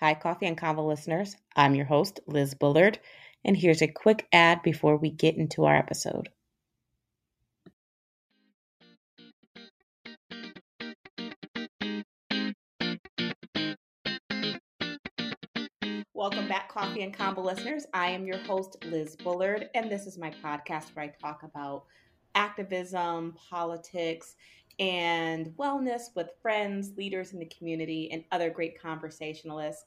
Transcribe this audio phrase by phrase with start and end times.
[0.00, 1.34] Hi, Coffee and Convo listeners.
[1.56, 3.00] I'm your host, Liz Bullard,
[3.44, 6.28] and here's a quick ad before we get into our episode.
[16.14, 17.84] Welcome back, Coffee and Convo listeners.
[17.92, 21.86] I am your host, Liz Bullard, and this is my podcast where I talk about
[22.36, 24.36] activism, politics,
[24.78, 29.84] and wellness with friends, leaders in the community, and other great conversationalists.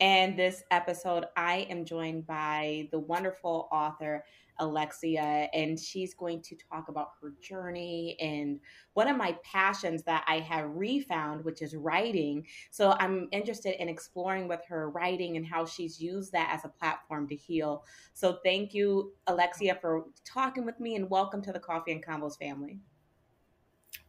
[0.00, 4.24] And this episode, I am joined by the wonderful author
[4.60, 8.60] Alexia, and she's going to talk about her journey and
[8.94, 12.46] one of my passions that I have refound, which is writing.
[12.70, 16.68] So I'm interested in exploring with her writing and how she's used that as a
[16.68, 17.84] platform to heal.
[18.14, 22.36] So thank you, Alexia, for talking with me, and welcome to the Coffee and Convos
[22.38, 22.80] family.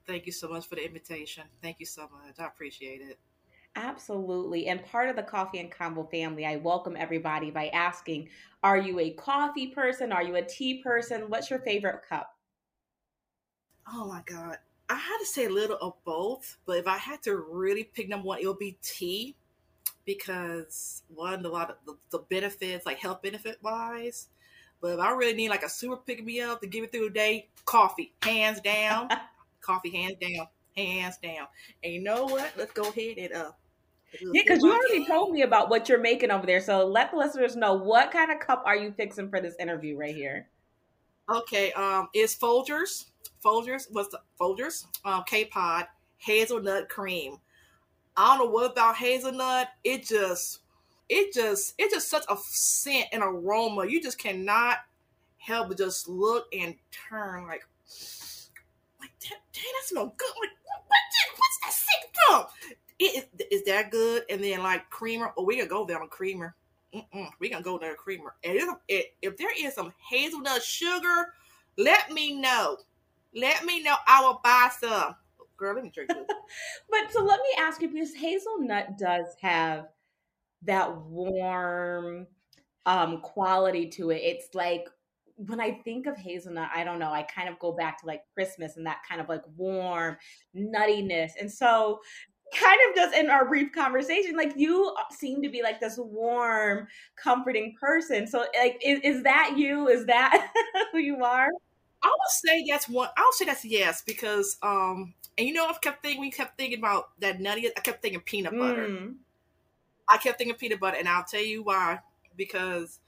[0.09, 1.43] Thank you so much for the invitation.
[1.61, 2.39] Thank you so much.
[2.39, 3.19] I appreciate it.
[3.75, 4.65] Absolutely.
[4.65, 8.29] And part of the Coffee and Convo family, I welcome everybody by asking
[8.63, 10.11] Are you a coffee person?
[10.11, 11.29] Are you a tea person?
[11.29, 12.35] What's your favorite cup?
[13.87, 14.57] Oh my God.
[14.89, 18.09] I had to say a little of both, but if I had to really pick
[18.09, 19.35] number one, it would be tea
[20.05, 24.29] because one, a lot of the, the benefits, like health benefit wise.
[24.81, 27.09] But if I really need like a super pick me up to give it through
[27.09, 29.09] the day, coffee, hands down.
[29.61, 31.47] coffee, hands down, hands down.
[31.83, 32.51] And you know what?
[32.57, 33.51] Let's go ahead and uh,
[34.21, 36.61] yeah, because you already told me about what you're making over there.
[36.61, 39.97] So let the listeners know what kind of cup are you fixing for this interview
[39.97, 40.47] right here.
[41.29, 43.05] Okay, um, it's Folgers.
[43.43, 44.85] Folgers what's the Folgers?
[45.05, 45.85] Um, K Pod
[46.17, 47.37] hazelnut cream.
[48.17, 49.69] I don't know what about hazelnut.
[49.83, 50.59] It just,
[51.07, 53.85] it just, it's just such a scent and aroma.
[53.85, 54.77] You just cannot
[55.37, 57.65] help but just look and turn like
[59.53, 60.33] dang, that smell good.
[60.41, 60.99] Like, what,
[61.37, 62.45] what's that scent from?
[62.99, 64.23] it is, is that good?
[64.29, 66.55] And then like creamer, oh, we gonna go there on creamer.
[66.93, 68.35] Mm-mm, we gonna go there creamer.
[68.43, 71.33] And if, if, if there is some hazelnut sugar,
[71.77, 72.77] let me know.
[73.33, 73.95] Let me know.
[74.05, 75.15] I will buy some.
[75.55, 76.25] Girl, let me drink this.
[76.89, 79.87] but so let me ask you because hazelnut does have
[80.63, 82.27] that warm
[82.85, 84.21] um quality to it.
[84.23, 84.89] It's like
[85.47, 88.23] when I think of hazelnut, I don't know, I kind of go back to like
[88.33, 90.17] Christmas and that kind of like warm
[90.55, 91.31] nuttiness.
[91.39, 92.01] And so
[92.53, 96.87] kind of just in our brief conversation, like you seem to be like this warm,
[97.15, 98.27] comforting person.
[98.27, 99.87] So, like, is, is that you?
[99.87, 100.51] Is that
[100.91, 101.47] who you are?
[102.01, 103.09] I would say that's one.
[103.17, 106.57] I would say that's yes because, um, and you know, I kept thinking we kept
[106.57, 107.69] thinking about that nutty.
[107.77, 108.87] I kept thinking peanut butter.
[108.87, 109.15] Mm.
[110.09, 111.99] I kept thinking peanut butter, and I'll tell you why.
[112.35, 112.99] Because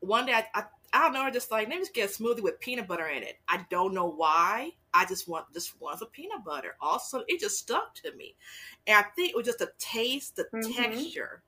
[0.00, 2.12] one day I, I, I don't know, I just like let me just get a
[2.12, 3.38] smoothie with peanut butter in it.
[3.48, 4.70] I don't know why.
[4.94, 6.76] I just want just wants a peanut butter.
[6.80, 8.36] Also, it just stuck to me,
[8.86, 10.72] and I think it was just the taste, the mm-hmm.
[10.72, 11.42] texture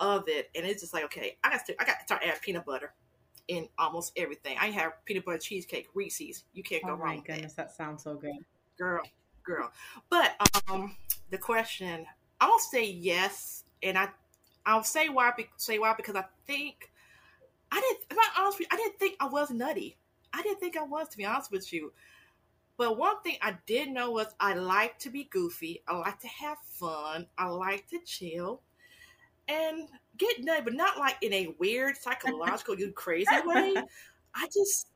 [0.00, 2.40] of it, and it's just like okay, I got to I got to start adding
[2.42, 2.94] peanut butter
[3.48, 4.56] in almost everything.
[4.60, 6.44] I have peanut butter cheesecake, Reese's.
[6.52, 7.16] You can't go oh wrong.
[7.16, 7.68] My goodness, that.
[7.68, 8.36] that sounds so good,
[8.78, 9.02] girl,
[9.44, 9.70] girl.
[10.08, 10.34] But
[10.68, 10.96] um,
[11.30, 12.06] the question,
[12.40, 14.08] I'll say yes, and I
[14.64, 16.91] I'll say why say why because I think
[17.72, 18.04] I didn't.
[18.10, 19.96] If I'm honest with you, I didn't think I was nutty.
[20.32, 21.92] I didn't think I was, to be honest with you.
[22.76, 25.82] But one thing I did know was I like to be goofy.
[25.88, 27.26] I like to have fun.
[27.38, 28.60] I like to chill
[29.48, 29.88] and
[30.18, 33.74] get nutty, but not like in a weird psychological, you crazy way.
[34.34, 34.88] I just,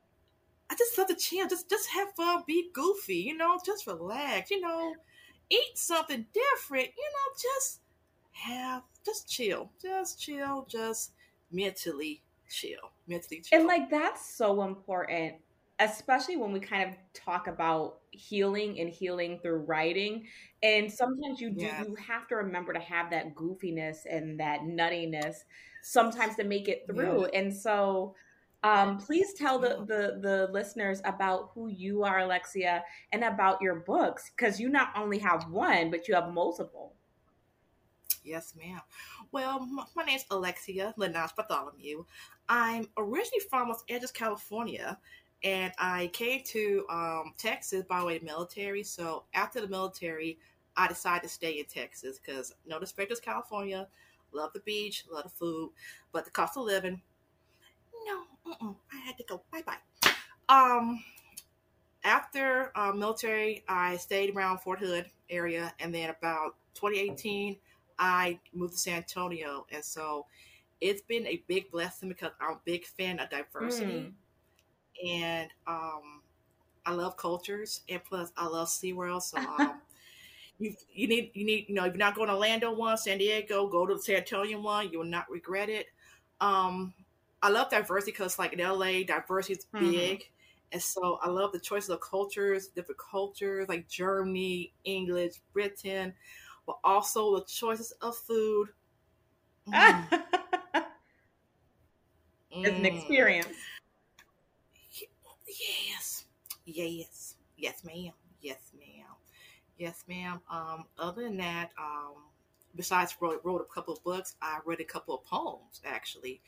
[0.71, 1.49] I just love to chill.
[1.49, 2.45] Just, just have fun.
[2.47, 3.17] Be goofy.
[3.17, 4.51] You know, just relax.
[4.51, 4.95] You know,
[5.51, 6.89] eat something different.
[6.97, 7.81] You know, just
[8.33, 9.71] have, just chill.
[9.81, 10.67] Just chill.
[10.69, 11.13] Just
[11.51, 12.93] mentally chill.
[13.07, 13.59] Mentally chill.
[13.59, 15.37] And like that's so important
[15.79, 20.25] especially when we kind of talk about healing and healing through writing
[20.63, 21.83] and sometimes you do yeah.
[21.83, 25.45] you have to remember to have that goofiness and that nuttiness
[25.83, 27.41] sometimes to make it through yeah.
[27.41, 28.15] and so
[28.63, 33.77] um, please tell the, the the listeners about who you are alexia and about your
[33.77, 36.95] books because you not only have one but you have multiple
[38.27, 38.81] yes ma'am
[39.33, 42.05] well my, my name's alexia linash bartholomew
[42.49, 44.99] i'm originally from los angeles california
[45.45, 48.83] and I came to um, Texas by way of military.
[48.83, 50.39] So after the military,
[50.77, 53.87] I decided to stay in Texas because no disrespect to California,
[54.33, 55.71] love the beach, love the food,
[56.13, 57.01] but the cost of living,
[58.05, 59.43] no, I had to go.
[59.53, 60.11] Bye bye.
[60.49, 61.03] Um,
[62.05, 67.57] after uh, military, I stayed around Fort Hood area, and then about 2018,
[67.99, 70.27] I moved to San Antonio, and so
[70.81, 73.93] it's been a big blessing because I'm a big fan of diversity.
[73.93, 74.13] Mm
[75.05, 76.23] and um,
[76.85, 79.23] I love cultures, and plus I love SeaWorld.
[79.23, 79.81] So um,
[80.59, 83.19] you you need you need you know if you're not going to Orlando one, San
[83.19, 84.91] Diego, go to the San Antonio one.
[84.91, 85.87] You will not regret it.
[86.41, 86.95] Um,
[87.43, 89.91] I love diversity because like in LA, diversity is mm-hmm.
[89.91, 90.31] big.
[90.73, 96.13] And so I love the choices of cultures, different cultures like Germany, English, Britain,
[96.67, 98.69] but also the choices of food.
[102.57, 102.65] Mm.
[102.65, 103.49] it's an experience.
[105.47, 106.25] Yes,
[106.65, 109.15] yes, yes, ma'am, yes, ma'am,
[109.79, 110.41] yes, ma'am.
[110.51, 112.15] Um, other than that, um,
[112.75, 116.41] besides wrote, wrote a couple of books, I read a couple of poems actually,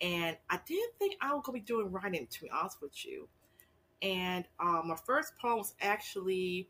[0.00, 2.26] and I didn't think I was gonna be doing writing.
[2.26, 3.28] To be honest with you,
[4.00, 6.68] and um, my first poem was actually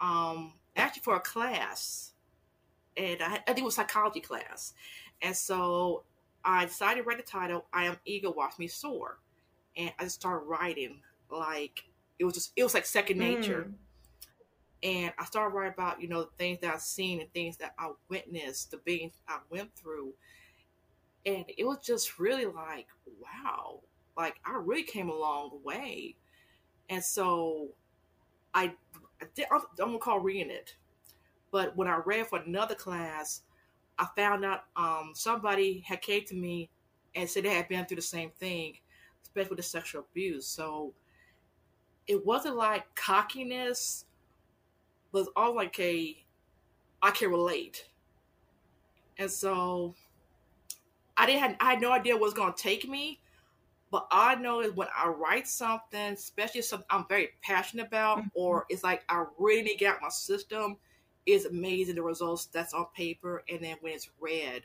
[0.00, 2.12] um, actually for a class,
[2.96, 4.74] and I, I think it was psychology class,
[5.22, 6.04] and so
[6.44, 9.18] I decided to write the title "I Am Eagle Watch Me Soar,"
[9.76, 11.00] and I just started writing
[11.30, 11.84] like
[12.18, 13.68] it was just it was like second nature.
[13.68, 13.74] Mm.
[14.82, 17.74] And I started writing about, you know, the things that I've seen and things that
[17.78, 20.14] I witnessed, the things I went through.
[21.26, 22.86] And it was just really like,
[23.20, 23.80] wow,
[24.16, 26.16] like I really came a long way.
[26.88, 27.68] And so
[28.54, 28.72] I,
[29.20, 30.76] I did, I'm gonna call reading it.
[31.50, 33.42] But when I read for another class,
[33.98, 36.70] I found out um, somebody had came to me
[37.14, 38.76] and said they had been through the same thing,
[39.22, 40.46] especially with the sexual abuse.
[40.46, 40.94] So
[42.06, 44.04] it wasn't like cockiness,
[45.12, 46.16] but all like a
[47.02, 47.86] I can relate.
[49.18, 49.94] And so
[51.16, 53.20] I didn't have, I had no idea what was gonna take me,
[53.90, 58.18] but all I know is when I write something, especially something I'm very passionate about,
[58.18, 58.28] mm-hmm.
[58.34, 60.76] or it's like I really need to get out my system,
[61.26, 64.62] is amazing the results that's on paper, and then when it's read,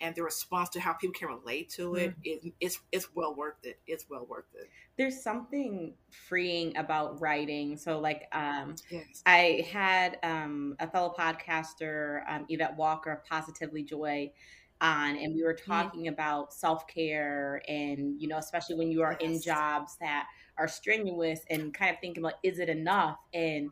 [0.00, 2.46] and the response to how people can relate to it mm-hmm.
[2.46, 3.78] is it's it's well worth it.
[3.86, 4.68] It's well worth it.
[4.96, 7.76] There's something freeing about writing.
[7.76, 9.22] So like um yes.
[9.24, 14.32] I had um a fellow podcaster, um, Yvette Walker of Positively Joy
[14.80, 15.70] on and we were mm-hmm.
[15.70, 16.12] talking mm-hmm.
[16.12, 19.30] about self-care and you know especially when you are yes.
[19.30, 20.26] in jobs that
[20.58, 23.70] are strenuous and kind of thinking about is it enough and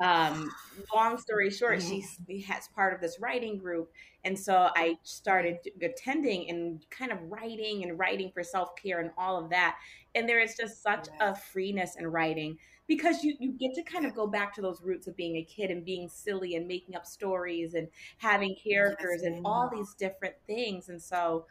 [0.00, 0.50] um,
[0.94, 2.00] long story short, mm-hmm.
[2.26, 3.92] she has part of this writing group.
[4.24, 9.10] And so I started attending and kind of writing and writing for self care and
[9.18, 9.76] all of that.
[10.14, 12.56] And there is just such a freeness in writing
[12.88, 15.44] because you, you get to kind of go back to those roots of being a
[15.44, 17.86] kid and being silly and making up stories and
[18.18, 20.88] having characters yes, and all these different things.
[20.88, 21.46] And so,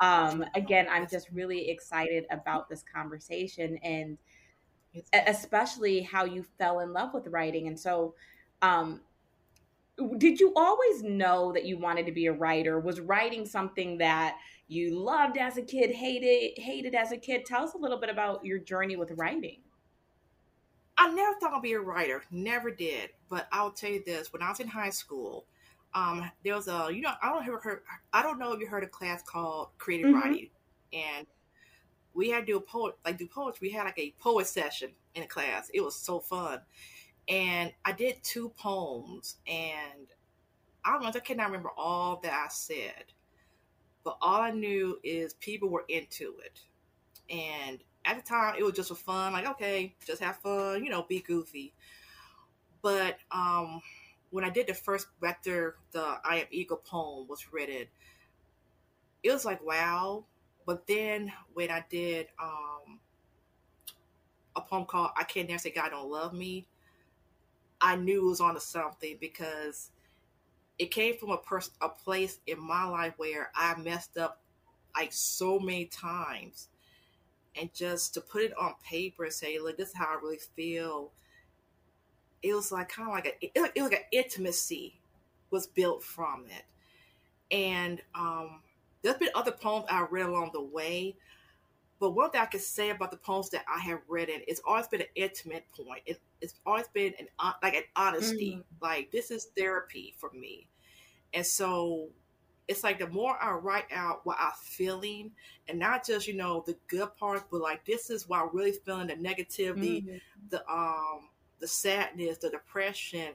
[0.00, 3.78] um, again, I'm just really excited about this conversation.
[3.78, 4.18] And
[5.12, 7.68] especially how you fell in love with writing.
[7.68, 8.14] And so,
[8.60, 9.00] um,
[10.18, 12.80] did you always know that you wanted to be a writer?
[12.80, 14.36] Was writing something that
[14.68, 17.44] you loved as a kid, hated hated as a kid?
[17.44, 19.60] Tell us a little bit about your journey with writing.
[20.96, 23.10] I never thought I'd be a writer, never did.
[23.28, 25.46] But I'll tell you this: when I was in high school,
[25.94, 28.66] um, there was a you know I don't ever heard I don't know if you
[28.66, 30.20] heard a class called creative mm-hmm.
[30.20, 30.50] writing,
[30.92, 31.26] and
[32.14, 33.68] we had to do a poet like do poetry.
[33.68, 35.70] We had like a poet session in a class.
[35.72, 36.60] It was so fun.
[37.28, 40.08] And I did two poems and
[40.84, 43.04] I don't know, I cannot remember all that I said.
[44.04, 46.60] But all I knew is people were into it.
[47.30, 50.90] And at the time it was just for fun, like okay, just have fun, you
[50.90, 51.72] know, be goofy.
[52.82, 53.80] But um
[54.30, 57.86] when I did the first vector, the I Am Eagle poem was written,
[59.22, 60.24] it was like wow,
[60.66, 63.00] but then when I did um,
[64.56, 66.66] a poem called "I Can't Never Say God Don't Love Me,"
[67.80, 69.90] I knew it was onto something because
[70.78, 74.40] it came from a person, a place in my life where I messed up
[74.94, 76.68] like so many times,
[77.60, 80.40] and just to put it on paper and say, "Look, this is how I really
[80.56, 81.12] feel."
[82.42, 85.00] It was like kind of like a, it, it was like an intimacy
[85.50, 86.64] was built from it,
[87.54, 88.62] and um,
[89.02, 91.16] there's been other poems I read along the way,
[92.02, 94.60] but one thing I can say about the poems that I have read written, it's
[94.66, 96.02] always been an intimate point.
[96.04, 97.28] It, it's always been an
[97.62, 98.56] like an honesty.
[98.56, 98.64] Mm.
[98.80, 100.66] Like this is therapy for me,
[101.32, 102.08] and so
[102.66, 105.30] it's like the more I write out what I'm feeling,
[105.68, 108.72] and not just you know the good parts, but like this is what I'm really
[108.72, 110.20] feeling the negativity, mm.
[110.50, 111.28] the um
[111.60, 113.28] the sadness, the depression.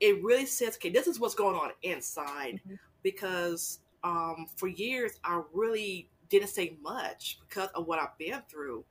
[0.00, 2.74] It really says, okay, this is what's going on inside, mm-hmm.
[3.04, 8.84] because um, for years, I really didn't say much because of what I've been through.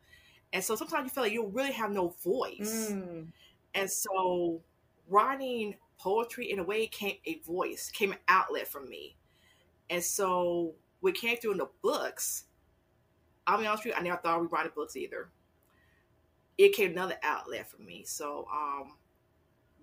[0.53, 2.91] And so sometimes you feel like you really have no voice.
[2.91, 3.27] Mm.
[3.75, 4.61] And so
[5.07, 9.15] writing poetry in a way came a voice, came an outlet for me.
[9.89, 12.45] And so what came through in the books,
[13.47, 15.29] I'll be honest with you, I never thought we'd write books either.
[16.57, 18.03] It came another outlet for me.
[18.05, 18.93] So um,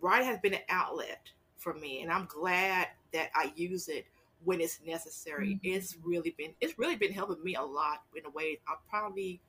[0.00, 4.06] writing has been an outlet for me, and I'm glad that I use it
[4.45, 5.55] when it's necessary.
[5.55, 5.75] Mm-hmm.
[5.76, 9.40] It's really been it's really been helping me a lot in a way I probably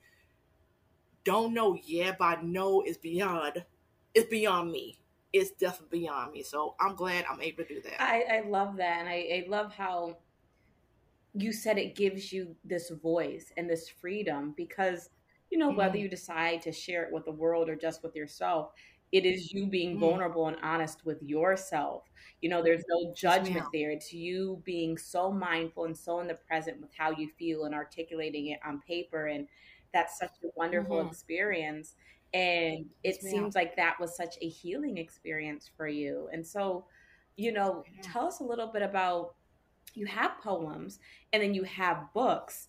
[1.24, 3.63] don't know yet, but I know it's beyond
[4.13, 5.00] it's beyond me.
[5.34, 6.44] It's definitely beyond me.
[6.44, 8.01] So I'm glad I'm able to do that.
[8.01, 10.17] I, I love that, and I, I love how
[11.34, 15.10] you said it gives you this voice and this freedom because
[15.51, 15.77] you know mm-hmm.
[15.77, 18.72] whether you decide to share it with the world or just with yourself
[19.12, 20.02] it is you being mm-hmm.
[20.02, 22.04] vulnerable and honest with yourself.
[22.42, 23.92] You know there's no judgment there.
[23.92, 27.74] It's you being so mindful and so in the present with how you feel and
[27.74, 29.48] articulating it on paper and
[29.94, 31.10] that's such a wonderful mm-hmm.
[31.10, 31.96] experience
[32.34, 36.30] and it seems like that was such a healing experience for you.
[36.32, 36.86] And so
[37.38, 39.36] you know tell us a little bit about
[39.94, 41.00] you have poems
[41.34, 42.68] and then you have books.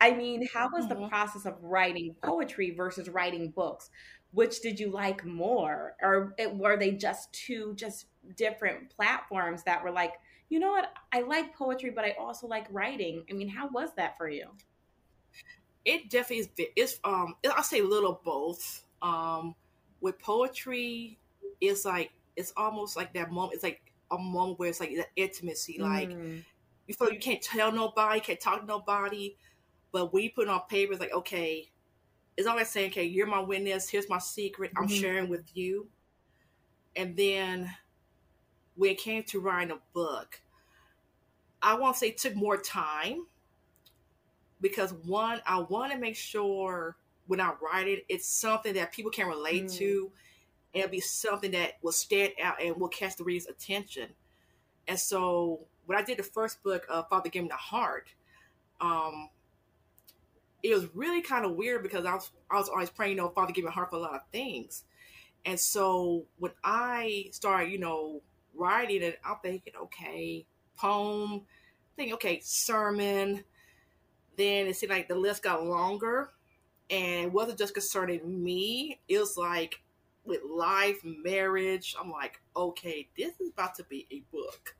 [0.00, 1.02] I mean how was mm-hmm.
[1.02, 3.90] the process of writing poetry versus writing books
[4.32, 5.96] which did you like more?
[6.02, 8.06] Or were they just two just
[8.36, 10.14] different platforms that were like
[10.48, 10.92] you know what?
[11.12, 13.24] I like poetry but i also like writing.
[13.30, 14.48] I mean how was that for you?
[15.84, 18.84] It definitely is it's um i'll say a little both.
[19.02, 19.54] Um
[20.00, 21.18] with poetry
[21.60, 23.80] it's like it's almost like that moment it's like
[24.10, 26.44] a moment where it's like the intimacy like mm.
[26.86, 29.36] you feel like you can't tell nobody can't talk to nobody
[29.92, 31.68] but when you put it on paper it's like okay
[32.36, 35.00] it's always saying okay you're my witness here's my secret i'm mm-hmm.
[35.00, 35.86] sharing with you
[36.94, 37.70] and then
[38.76, 40.40] when it came to writing a book
[41.62, 43.26] i want to say it took more time
[44.60, 49.10] because one, I want to make sure when I write it, it's something that people
[49.10, 49.76] can relate mm.
[49.76, 50.10] to
[50.74, 54.08] and it'll be something that will stand out and will catch the reader's attention.
[54.88, 58.08] And so when I did the first book, uh, Father Give Me the Heart,
[58.80, 59.28] um,
[60.66, 63.28] it was really kind of weird because I was I was always praying, you know,
[63.28, 64.84] Father give me a heart for a lot of things.
[65.44, 68.20] And so when I started, you know,
[68.54, 70.44] writing it, I'm thinking, okay,
[70.76, 71.42] poem,
[71.96, 73.44] thinking, okay, sermon,
[74.36, 76.30] then it seemed like the list got longer
[76.90, 79.00] and it wasn't just concerning me.
[79.08, 79.80] It was like
[80.24, 81.94] with life, marriage.
[82.00, 84.74] I'm like, okay, this is about to be a book.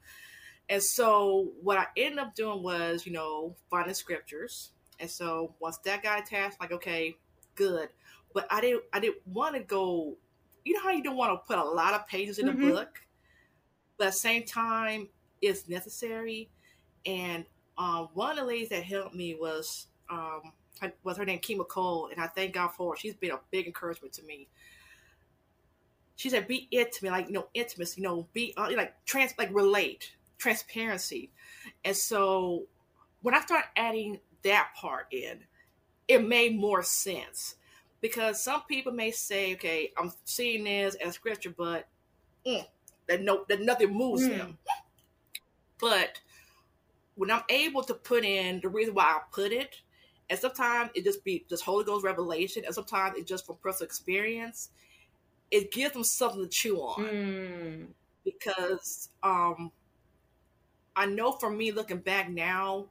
[0.69, 4.73] And so what I ended up doing was, you know, finding scriptures.
[5.01, 7.17] And so once that got attached, like, okay,
[7.55, 7.89] good.
[8.35, 10.17] But I didn't I didn't want to go,
[10.65, 12.69] you know how you don't want to put a lot of pages in mm-hmm.
[12.69, 13.01] a book,
[13.99, 15.09] but at the same time,
[15.41, 16.51] it's necessary.
[17.05, 17.45] And
[17.79, 20.53] um, one of the ladies that helped me was um,
[21.03, 22.97] was her name Kima Cole, and I thank God for her.
[22.99, 24.49] She's been a big encouragement to me.
[26.17, 29.51] She said, "Be intimate, like you know, intimacy, you know, be uh, like trans, like
[29.53, 31.31] relate, transparency."
[31.85, 32.65] And so
[33.23, 35.41] when I started adding that part in,
[36.09, 37.57] it made more sense
[38.01, 41.89] because some people may say, "Okay, I'm seeing this as scripture, but
[42.47, 42.65] mm,
[43.07, 44.39] that no, that nothing moves mm.
[44.39, 44.59] them."
[45.79, 46.21] But
[47.17, 49.81] when I'm able to put in the reason why I put it,
[50.31, 53.87] and sometimes it just be just Holy Ghost revelation, and sometimes it's just from personal
[53.87, 54.71] experience.
[55.51, 57.87] It gives them something to chew on mm.
[58.25, 59.71] because um,
[60.97, 62.87] I know for me looking back now,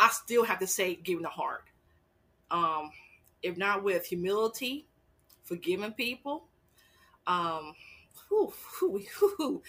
[0.00, 1.64] I still have to say giving the heart.
[2.50, 2.90] Um,
[3.42, 4.86] if not with humility,
[5.44, 6.46] forgiving people,
[7.26, 7.74] um,
[8.28, 9.02] whew, whew,
[9.36, 9.62] whew,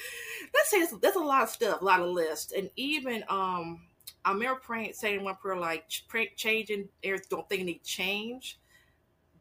[0.54, 3.82] let's say that's a lot of stuff, a lot of lists, and even um,
[4.24, 6.90] I remember praying, saying one prayer like changing
[7.30, 8.58] don't think need change.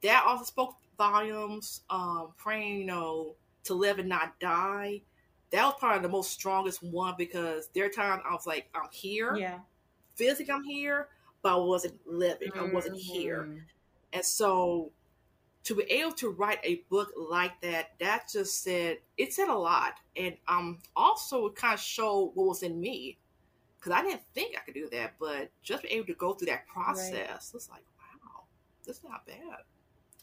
[0.02, 1.82] That also spoke volumes.
[1.88, 5.02] Um, praying, you know, to live and not die.
[5.50, 8.88] That was probably the most strongest one because there are times I was like, I'm
[8.92, 9.58] here, yeah,
[10.14, 11.08] physically I'm here,
[11.42, 12.70] but I wasn't living, mm-hmm.
[12.70, 13.58] I wasn't here, mm-hmm.
[14.12, 14.92] and so
[15.62, 19.54] to be able to write a book like that, that just said it said a
[19.54, 23.18] lot, and um also it kind of showed what was in me
[23.78, 26.46] because I didn't think I could do that, but just be able to go through
[26.46, 27.54] that process, right.
[27.54, 28.42] it's like wow,
[28.86, 29.36] that's not bad,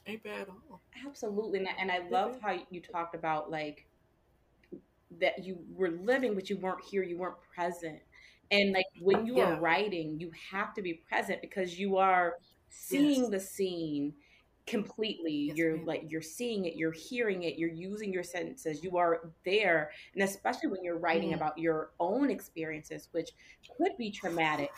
[0.06, 0.82] ain't bad at all.
[1.06, 3.88] Absolutely, and I love how you talked about like
[5.20, 8.00] that you were living, but you weren't here, you weren't present.
[8.52, 9.46] And like when you yeah.
[9.46, 12.36] are writing, you have to be present because you are
[12.70, 13.30] seeing yes.
[13.32, 14.14] the scene
[14.68, 15.86] completely yes, you're ma'am.
[15.86, 20.22] like you're seeing it you're hearing it you're using your senses you are there and
[20.22, 21.36] especially when you're writing mm.
[21.36, 23.32] about your own experiences which
[23.78, 24.70] could be traumatic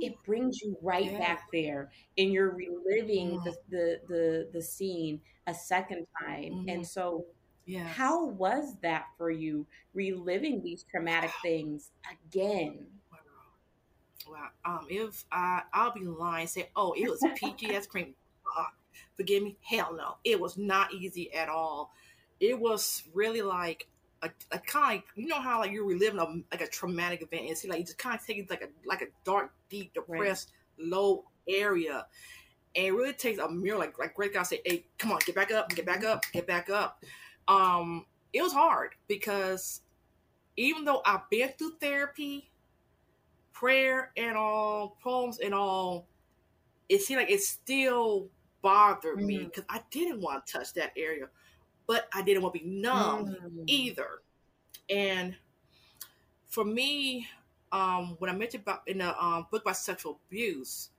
[0.00, 1.18] it brings you right yeah.
[1.18, 3.44] back there and you're reliving mm.
[3.44, 6.72] the, the, the the scene a second time mm.
[6.72, 7.26] and so
[7.66, 7.86] yes.
[7.94, 12.86] how was that for you reliving these traumatic things again
[14.28, 14.48] Wow.
[14.64, 18.14] Um, if I I'll be lying, say, oh, it was PG ice cream
[19.16, 19.56] forgive me?
[19.62, 20.16] Hell no.
[20.24, 21.92] It was not easy at all.
[22.40, 23.86] It was really like
[24.22, 27.48] a, a kind of you know how like you're reliving a like a traumatic event
[27.48, 29.94] and see like you just kind of take it like a like a dark, deep,
[29.94, 30.88] depressed, right.
[30.88, 32.06] low area.
[32.76, 35.34] And it really takes a mirror, like like great guy say, "Hey, come on, get
[35.34, 37.04] back up, get back up, get back up."
[37.46, 39.82] Um, it was hard because
[40.56, 42.50] even though I've been through therapy,
[43.54, 46.06] prayer and all, poems and all,
[46.90, 48.28] it seemed like it still
[48.60, 49.26] bothered mm-hmm.
[49.26, 51.28] me because I didn't want to touch that area,
[51.86, 53.62] but I didn't want to be numb mm-hmm.
[53.66, 54.20] either.
[54.90, 55.34] And
[56.48, 57.26] for me,
[57.72, 60.90] um, when I mentioned about in the um, book about sexual abuse,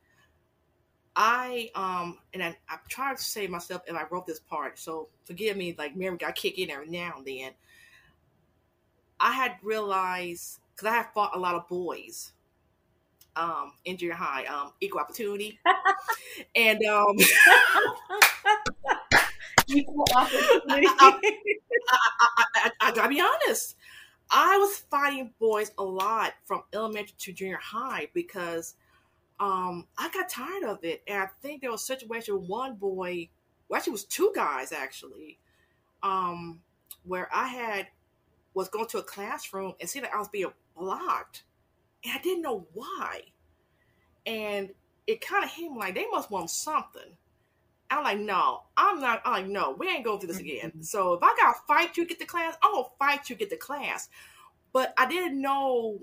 [1.18, 5.08] I um and I, I tried to say myself and I wrote this part, so
[5.24, 7.52] forgive me, like Mary got kick in every now and then.
[9.20, 12.34] I had realized because I have fought a lot of boys
[13.36, 15.60] um, in junior high, um, equal opportunity,
[16.56, 17.18] and um,
[19.68, 20.88] equal opportunity.
[21.00, 21.20] I,
[21.90, 23.76] I, I, I, gotta be honest.
[24.32, 28.76] I was fighting boys a lot from elementary to junior high because
[29.40, 33.30] um, I got tired of it, and I think there was a situation one boy,
[33.68, 35.40] well, actually, it was two guys actually,
[36.02, 36.62] um,
[37.04, 37.88] where I had
[38.54, 41.44] was going to a classroom and see that I was being blocked,
[42.06, 43.22] and I didn't know why,
[44.26, 44.70] and
[45.08, 47.18] it kind of hit me like they must want something.
[47.90, 49.22] I'm like, no, I'm not.
[49.26, 50.72] I'm like, no, we ain't going through this again.
[50.82, 53.40] So if I gotta fight you to get the class, I'm gonna fight you to
[53.40, 54.10] get the class.
[54.74, 56.00] But I didn't know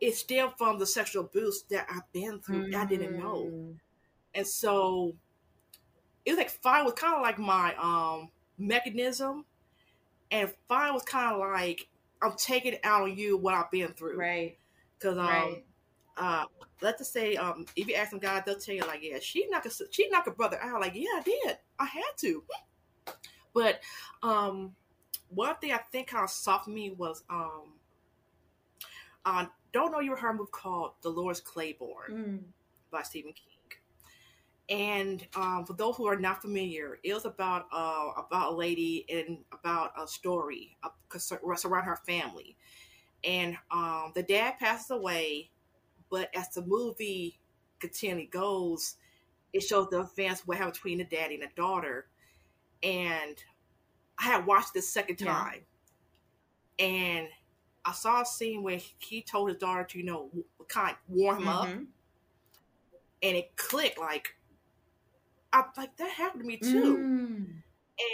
[0.00, 2.68] it stemmed from the sexual abuse that I've been through.
[2.68, 2.80] Mm-hmm.
[2.80, 3.74] I didn't know, mm.
[4.34, 5.14] and so
[6.24, 9.44] it was like fine was kind of like my um mechanism,
[10.30, 11.88] and fine was kind of like
[12.22, 14.58] I'm taking out on you what I've been through, right?
[14.98, 15.64] Because um, right.
[16.16, 16.44] uh,
[16.80, 19.46] let's just say um, if you ask some guys, they'll tell you like, yeah, she
[19.48, 20.80] knocked a she knocked a brother out.
[20.80, 22.44] Like, yeah, I did, I had to,
[23.52, 23.80] but
[24.22, 24.74] um,
[25.28, 27.74] one thing I think kind of softened me was um,
[29.24, 32.38] uh, don't know you ever heard a movie called Dolores Claiborne mm.
[32.90, 33.50] by Stephen King.
[34.70, 39.04] And um, for those who are not familiar, it was about uh, about a lady
[39.10, 40.88] and about a story uh,
[41.66, 42.56] around her family.
[43.26, 45.50] And um, the dad passes away,
[46.10, 47.40] but as the movie
[47.80, 48.96] continually goes,
[49.52, 52.06] it shows the events what happened between the daddy and the daughter.
[52.82, 53.36] And
[54.18, 55.60] I had watched this second time,
[56.78, 56.86] yeah.
[56.86, 57.28] and
[57.84, 60.30] I saw a scene where he told his daughter to, you know,
[60.68, 61.48] kind of warm mm-hmm.
[61.48, 61.88] up, and
[63.36, 63.98] it clicked.
[63.98, 64.36] Like,
[65.52, 66.96] I like that happened to me too.
[66.96, 67.46] Mm.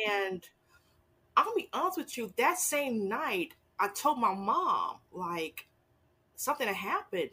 [0.08, 0.48] And
[1.36, 2.32] I'm gonna be honest with you.
[2.36, 5.66] That same night, I told my mom like
[6.36, 7.30] something had happened,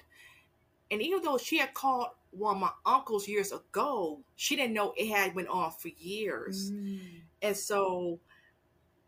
[0.89, 4.93] and even though she had called one of my uncles years ago, she didn't know
[4.97, 6.99] it had went on for years, mm.
[7.41, 8.19] and so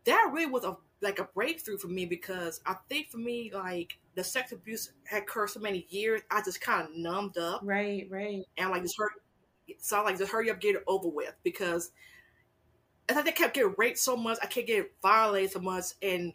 [0.04, 3.98] that really was a like a breakthrough for me because I think for me, like
[4.14, 7.60] the sex abuse had occurred so many years, I just kind of numbed up.
[7.64, 8.44] Right, right.
[8.58, 9.10] And like, just hurry,
[9.78, 11.92] so I like just hurry up, get it over with because
[13.08, 16.32] I think they kept getting raped so much, I can't get violated so much and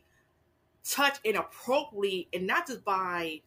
[0.88, 3.42] touched inappropriately, and not just by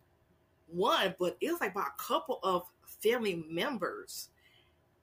[0.66, 2.64] one, but it was like by a couple of
[3.02, 4.28] family members.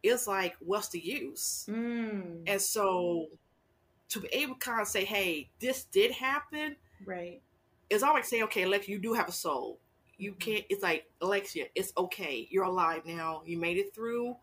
[0.03, 1.65] It's like, what's the use?
[1.67, 2.43] Mm.
[2.45, 3.27] And so
[4.09, 6.75] to be able to kind of say, hey, this did happen.
[7.03, 7.41] Right.
[7.89, 9.79] It's always saying, okay, Alexia, you do have a soul.
[10.17, 10.39] You mm-hmm.
[10.39, 12.47] can't, it's like, Alexia, it's okay.
[12.51, 13.41] You're alive now.
[13.45, 14.35] You made it through.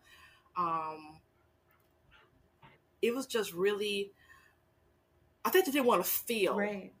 [0.57, 1.19] Um,
[3.01, 4.11] it was just really,
[5.45, 6.57] I think they didn't want to feel.
[6.57, 6.91] Right.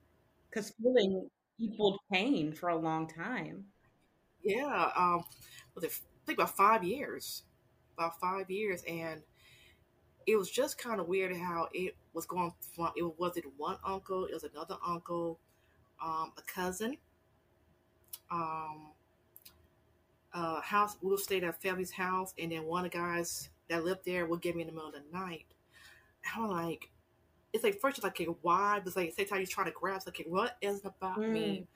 [0.53, 3.65] Because feeling equaled pain for a long time.
[4.43, 4.91] Yeah.
[4.95, 5.23] Um,
[5.75, 5.89] was I
[6.25, 7.43] think about five years.
[7.97, 8.83] About five years.
[8.87, 9.21] And
[10.25, 14.25] it was just kind of weird how it was going from it wasn't one uncle,
[14.25, 15.39] it was another uncle,
[16.03, 16.97] um, a cousin,
[18.31, 18.91] um,
[20.33, 20.97] uh, house.
[21.01, 24.05] We would stay at a family's house, and then one of the guys that lived
[24.05, 25.45] there would get me in the middle of the night.
[26.35, 26.89] I'm like,
[27.53, 28.79] it's like first you're like, okay, why?
[28.79, 31.19] But It's like same time you try to grasp, like, okay, what is it about
[31.19, 31.31] mm.
[31.31, 31.67] me?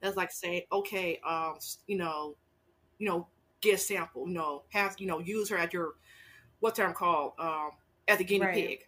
[0.00, 2.36] That's like saying, okay, um, you know,
[2.98, 3.28] you know,
[3.60, 5.94] get a sample, you know, have you know, use her at your
[6.60, 7.70] what term called um
[8.08, 8.54] as a guinea right.
[8.54, 8.86] pig.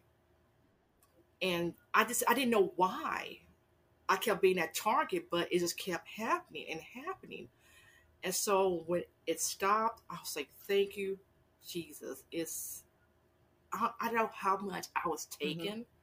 [1.40, 3.38] And I just I didn't know why
[4.08, 7.48] I kept being that target, but it just kept happening and happening.
[8.22, 11.18] And so when it stopped, I was like, "Thank you,
[11.66, 12.84] Jesus." It's
[13.72, 15.48] I, I don't know how much I was mm-hmm.
[15.48, 15.93] taken, mm-hmm.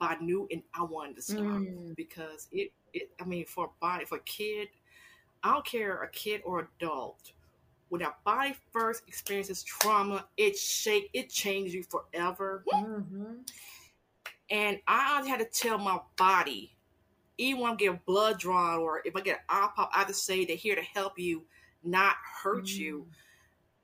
[0.00, 1.94] But I knew and I wanted to stop mm.
[1.94, 3.10] because it, it.
[3.20, 4.68] I mean, for a body, for a kid,
[5.44, 7.32] I don't care a kid or adult
[7.90, 12.64] when our body first experiences trauma, it shake, it changes you forever.
[12.72, 13.34] Mm-hmm.
[14.48, 16.76] And I had to tell my body,
[17.36, 20.24] even when I get blood drawn or if I get an eye pop, I just
[20.24, 21.44] say they're here to help you,
[21.82, 22.76] not hurt mm.
[22.76, 23.06] you.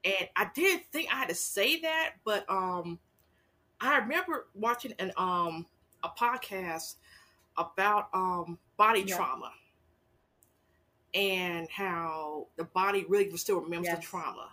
[0.05, 3.00] And I didn't think I had to say that, but um,
[3.81, 5.66] I remember watching an um
[6.07, 6.95] a podcast
[7.57, 9.16] about um body yeah.
[9.16, 9.51] trauma
[11.14, 13.99] and how the body really still remembers yes.
[13.99, 14.49] the trauma.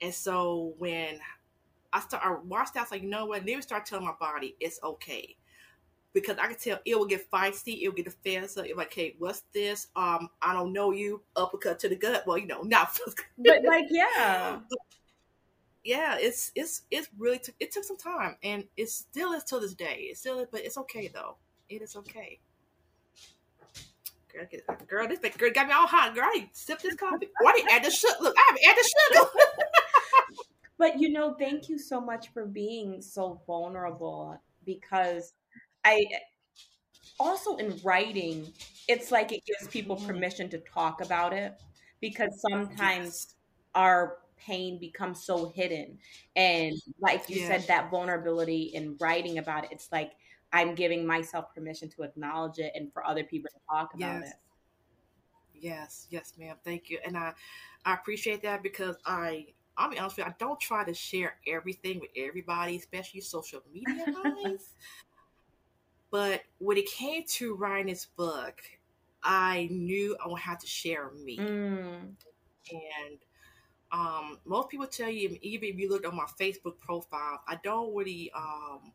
[0.00, 1.18] And so when
[1.92, 3.38] I start I watched that, I was like, you know what?
[3.38, 5.36] Let me start telling my body it's okay.
[6.14, 8.64] Because I can tell it will get feisty, it will get defensive.
[8.64, 9.88] It's like, hey, what's this?
[9.94, 11.20] Um, I don't know you.
[11.36, 12.24] Uppercut to the gut.
[12.26, 12.98] Well, you know, not.
[13.36, 14.60] but like, yeah,
[15.88, 19.58] yeah, it's it's it's really took it took some time, and it still is till
[19.58, 20.08] this day.
[20.10, 21.36] It still but it's okay though.
[21.70, 22.40] It is okay.
[24.30, 26.14] Girl, get, girl this girl got me all hot.
[26.14, 27.30] Girl, I sip this coffee.
[27.40, 28.16] Why did add the sugar?
[28.20, 29.30] Look, I haven't added sugar.
[30.78, 35.32] but you know, thank you so much for being so vulnerable because
[35.86, 36.04] I
[37.18, 38.52] also in writing,
[38.88, 40.06] it's like it gives people mm-hmm.
[40.06, 41.58] permission to talk about it
[42.02, 43.34] because sometimes yes.
[43.74, 45.98] our pain becomes so hidden.
[46.36, 50.12] And like you said, that vulnerability in writing about it, it's like
[50.52, 54.30] I'm giving myself permission to acknowledge it and for other people to talk about yes.
[54.30, 54.34] it.
[55.60, 56.56] Yes, yes, ma'am.
[56.64, 56.98] Thank you.
[57.04, 57.32] And I
[57.84, 59.46] I appreciate that because I
[59.76, 63.62] I'll be honest with you, I don't try to share everything with everybody, especially social
[63.72, 64.74] media guys.
[66.10, 68.60] but when it came to writing this book,
[69.22, 71.38] I knew I would have to share me.
[71.38, 72.12] Mm.
[72.70, 73.18] And
[73.90, 77.94] um, most people tell you, even if you look on my Facebook profile, I don't
[77.94, 78.92] really um,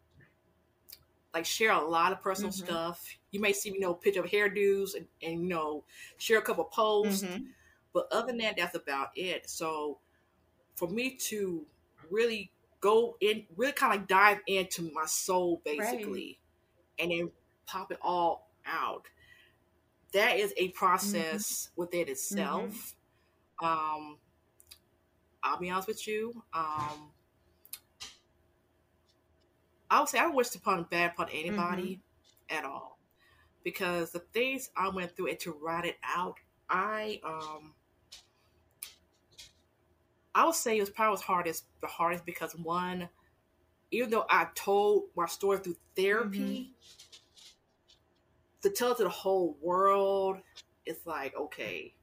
[1.34, 2.66] like share a lot of personal mm-hmm.
[2.66, 3.04] stuff.
[3.32, 5.84] You may see me, you know, picture of hairdos and, and you know,
[6.18, 7.24] share a couple posts.
[7.24, 7.46] Mm-hmm.
[7.94, 9.50] But other than that, that's about it.
[9.50, 10.00] So
[10.76, 11.66] for me to
[12.12, 16.40] really go in, really kind of dive into my soul basically,
[17.00, 17.04] right.
[17.04, 17.32] and then
[17.66, 19.06] pop it all out.
[20.12, 21.82] That is a process mm-hmm.
[21.82, 22.96] within itself.
[23.62, 23.66] Mm-hmm.
[23.66, 24.18] Um,
[25.44, 26.42] I'll be honest with you.
[26.54, 27.12] Um,
[29.90, 32.00] I would say I wish upon bad upon anybody
[32.50, 32.58] mm-hmm.
[32.58, 32.98] at all,
[33.64, 36.38] because the things I went through and to write it out,
[36.70, 37.74] I um,
[40.34, 41.66] I would say it was probably the hardest.
[41.82, 43.10] The hardest because one,
[43.92, 47.90] even though I told my story through therapy, mm-hmm.
[48.62, 50.38] to tell it to the whole world,
[50.86, 51.94] it's like okay,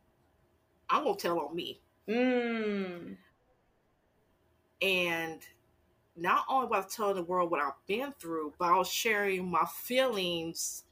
[0.89, 1.81] I'm gonna tell on me.
[2.09, 3.17] Mm.
[4.83, 5.41] And
[6.17, 9.51] not only was I telling the world what I've been through, but I was sharing
[9.51, 10.85] my feelings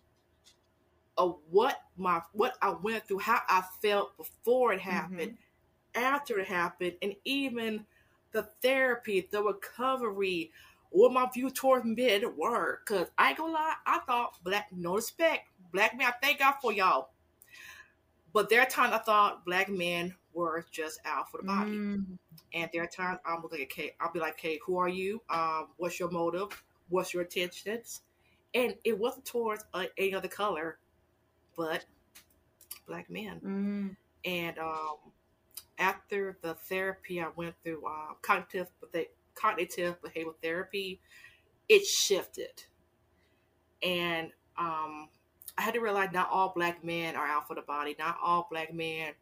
[1.17, 6.05] of what my what I went through, how I felt before it happened, mm-hmm.
[6.05, 7.85] after it happened, and even
[8.33, 10.53] the therapy, the recovery,
[10.91, 12.81] what my view towards men were.
[12.87, 16.55] Cause I ain't gonna lie, I thought black no respect, black men, I thank God
[16.63, 17.11] for y'all.
[18.33, 21.73] But there are times I thought black men were just out for the body.
[21.73, 22.05] Mm.
[22.55, 25.21] And there are times I'm like, okay, I'll be like, okay, who are you?
[25.29, 26.63] Um, what's your motive?
[26.89, 28.03] What's your intentions?
[28.55, 30.79] And it wasn't towards uh, any other color,
[31.57, 31.85] but
[32.87, 33.41] black men.
[33.45, 33.97] Mm.
[34.25, 34.97] And um,
[35.79, 38.69] after the therapy I went through, uh, cognitive
[39.35, 41.01] cognitive behavioral therapy,
[41.69, 42.65] it shifted,
[43.83, 45.09] and um,
[45.57, 47.95] I had to realize not all black men are out for the body.
[47.99, 49.13] Not all black men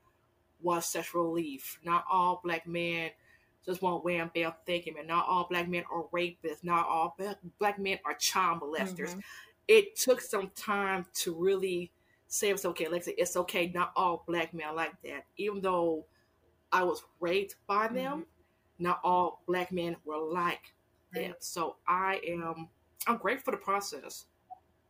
[0.60, 1.78] want sexual relief.
[1.84, 3.10] Not all black men
[3.66, 5.08] just want wham bam thinking man.
[5.08, 6.62] Not all black men are rapists.
[6.62, 7.16] Not all
[7.58, 9.10] black men are child molesters.
[9.10, 9.20] Mm-hmm.
[9.68, 11.90] It took some time to really
[12.28, 12.84] say it's okay.
[12.84, 13.14] Alexia.
[13.18, 13.70] it's okay.
[13.74, 15.26] Not all black men like that.
[15.36, 16.06] Even though
[16.70, 18.84] I was raped by them, mm-hmm.
[18.84, 20.72] not all black men were like
[21.14, 21.28] right.
[21.28, 21.44] that.
[21.44, 22.68] So I am.
[23.08, 24.26] I'm grateful for the process.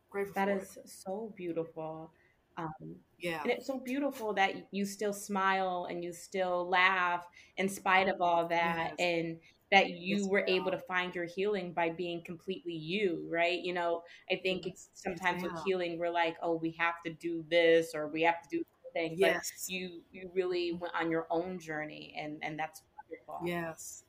[0.09, 0.33] Grateful.
[0.35, 0.87] That is it.
[0.87, 2.11] so beautiful.
[2.57, 3.41] Um, yeah.
[3.41, 7.25] And it's so beautiful that you still smile and you still laugh
[7.57, 8.93] in spite of all that.
[8.97, 8.99] Yes.
[8.99, 9.37] And
[9.71, 13.59] that you yes, were able to find your healing by being completely you, right?
[13.61, 17.11] You know, I think it's sometimes yes, with healing, we're like, oh, we have to
[17.13, 19.15] do this or we have to do thing.
[19.17, 19.51] Yes.
[19.67, 23.47] But you you really went on your own journey and and that's wonderful.
[23.47, 24.03] Yes.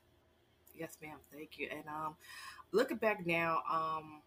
[0.75, 1.19] Yes, ma'am.
[1.33, 1.69] Thank you.
[1.71, 2.17] And um
[2.73, 4.23] looking back now, um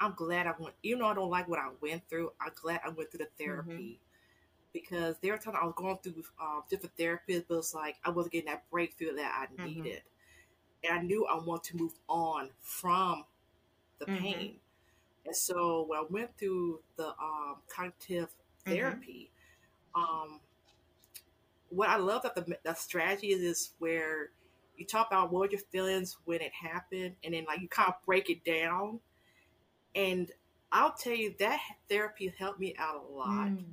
[0.00, 2.80] I'm glad I went, even though I don't like what I went through, I'm glad
[2.84, 3.44] I went through the mm-hmm.
[3.44, 3.72] therapy.
[3.72, 4.04] Mm-hmm.
[4.72, 8.10] Because there were times I was going through um, different therapies, but it's like I
[8.10, 9.64] wasn't getting that breakthrough that I mm-hmm.
[9.66, 10.02] needed.
[10.84, 13.24] And I knew I wanted to move on from
[13.98, 14.22] the mm-hmm.
[14.22, 14.54] pain.
[15.26, 18.72] And so when I went through the um, cognitive mm-hmm.
[18.72, 19.30] therapy,
[19.96, 20.38] um,
[21.70, 24.30] what I love that the, the strategy is, is where
[24.76, 27.94] you talk about what your feelings when it happened, and then like you kind of
[28.06, 29.00] break it down
[29.94, 30.30] and
[30.72, 33.64] I'll tell you that therapy helped me out a lot mm.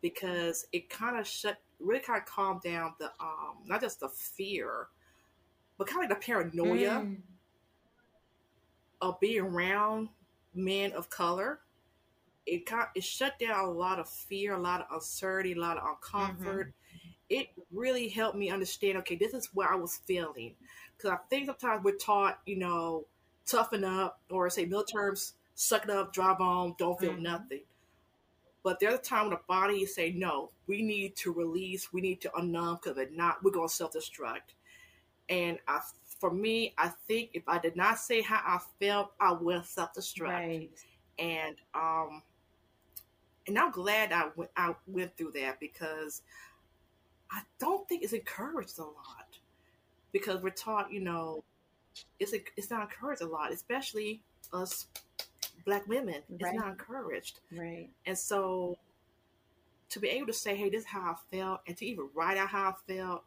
[0.00, 4.08] because it kind of shut, really kind of calmed down the, um, not just the
[4.08, 4.88] fear,
[5.76, 7.16] but kind of like the paranoia mm.
[9.00, 10.08] of being around
[10.54, 11.60] men of color.
[12.46, 15.60] It kind of, it shut down a lot of fear, a lot of uncertainty, a
[15.60, 16.38] lot of uncomfort.
[16.40, 16.70] Mm-hmm.
[17.30, 18.96] It really helped me understand.
[18.98, 20.54] Okay, this is where I was feeling
[20.96, 23.06] because I think sometimes we're taught, you know,
[23.44, 27.24] toughen up or say middle terms, suck it up, drive on, don't feel mm-hmm.
[27.24, 27.62] nothing.
[28.62, 32.20] But there's a time when the body say, no, we need to release, we need
[32.20, 34.54] to unnumb because if not, we're going to self destruct.
[35.28, 35.80] And I,
[36.20, 39.94] for me, I think if I did not say how I felt, I would self
[39.94, 40.28] destruct.
[40.28, 40.70] Right.
[41.18, 42.22] And um,
[43.48, 46.22] and I'm glad I went I went through that because
[47.32, 49.38] I don't think it's encouraged a lot
[50.12, 51.42] because we're taught, you know,
[52.20, 54.86] it's a, it's not encouraged a lot, especially us
[55.68, 56.22] black women.
[56.30, 56.54] Right.
[56.54, 57.40] It's not encouraged.
[57.52, 57.90] Right.
[58.06, 58.78] And so
[59.90, 62.38] to be able to say, hey, this is how I felt, and to even write
[62.38, 63.24] out how I felt,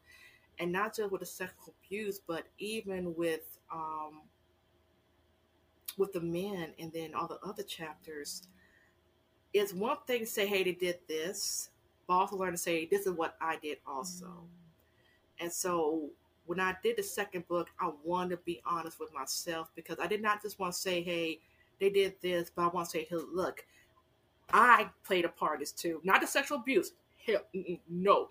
[0.57, 4.21] and not just with the sexual abuse, but even with um,
[5.97, 8.47] with the men, and then all the other chapters.
[9.53, 11.69] It's one thing to say, hey, they did this,
[12.07, 14.25] but also learn to say, this is what I did also.
[14.25, 15.41] Mm.
[15.41, 16.09] And so
[16.45, 20.07] when I did the second book, I wanted to be honest with myself because I
[20.07, 21.39] did not just want to say, hey,
[21.81, 23.65] they did this, but I want to say, hey, look,
[24.53, 25.99] I played a part in this too.
[26.03, 26.93] Not the sexual abuse.
[27.25, 27.41] Hell,
[27.89, 28.29] no,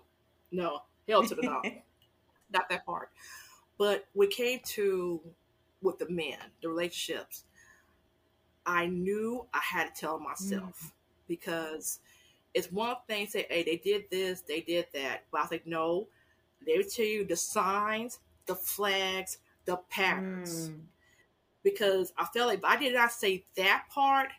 [0.51, 1.61] no, hell to the no.
[2.53, 3.09] not that part.
[3.77, 5.21] But we came to
[5.81, 7.43] with the men, the relationships.
[8.65, 10.91] I knew I had to tell myself mm.
[11.27, 11.99] because
[12.53, 15.23] it's one thing say, hey, they did this, they did that.
[15.31, 16.07] But I was like, no,
[16.65, 20.69] they would tell you the signs, the flags, the patterns.
[20.69, 20.79] Mm.
[21.63, 24.29] Because I felt like if I did not say that part,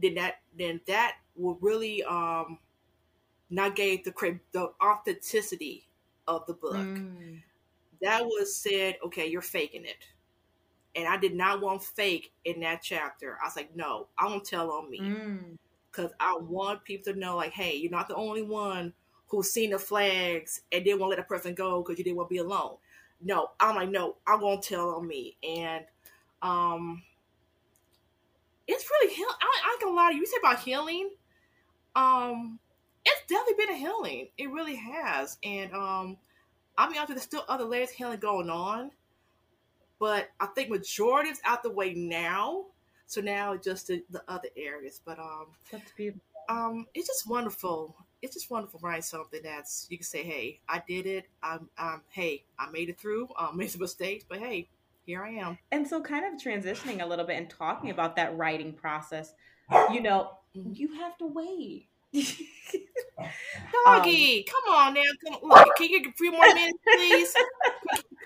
[0.00, 2.58] then that then that will really um
[3.50, 5.88] not gave the the authenticity
[6.26, 6.74] of the book.
[6.74, 7.42] Mm.
[8.02, 10.04] That was said, okay, you're faking it.
[10.94, 13.38] And I did not want fake in that chapter.
[13.42, 14.98] I was like, no, I won't tell on me.
[15.90, 16.16] Because mm.
[16.20, 18.92] I want people to know, like, hey, you're not the only one
[19.28, 22.16] who's seen the flags and didn't want to let a person go because you didn't
[22.16, 22.76] want to be alone.
[23.20, 25.36] No, I'm like, no, I'm gonna tell on me.
[25.42, 25.84] And
[26.42, 27.02] um
[28.66, 30.20] it's really heal I, I ain't gonna lie to you.
[30.20, 31.10] You say about healing.
[31.94, 32.58] Um
[33.04, 34.28] it's definitely been a healing.
[34.36, 35.38] It really has.
[35.42, 36.16] And um
[36.76, 38.90] I'll be honest there's still other layers of healing going on.
[39.98, 42.66] But I think majority is out the way now.
[43.06, 45.00] So now it's just the, the other areas.
[45.04, 46.22] But um that's beautiful.
[46.48, 50.82] Um, it's just wonderful it's just wonderful writing something that's you can say, hey, I
[50.86, 51.28] did it.
[51.42, 53.28] I'm, I'm hey, I made it through.
[53.38, 54.68] I made some mistakes, but hey,
[55.06, 55.56] here I am.
[55.70, 59.32] And so, kind of transitioning a little bit and talking about that writing process,
[59.92, 61.86] you know, you have to wait.
[62.12, 62.48] Doggy,
[64.38, 65.02] um, come on now.
[65.24, 67.32] Come, look, can you get a few more minutes, please?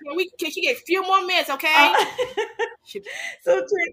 [0.02, 0.30] Can we?
[0.38, 1.50] Can she get a few more minutes?
[1.50, 1.74] Okay.
[1.74, 2.04] Uh,
[3.42, 3.92] so tra-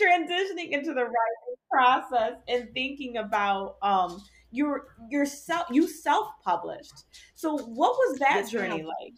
[0.00, 7.04] transitioning into the writing process and thinking about um, you're you're self you self published.
[7.34, 9.14] So what was that journey like?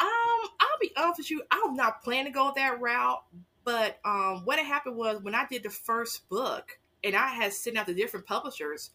[0.00, 3.22] Um, I'll be honest with you, I'm not planning to go that route.
[3.64, 7.52] But um, what had happened was when I did the first book, and I had
[7.52, 8.90] sent out to different publishers,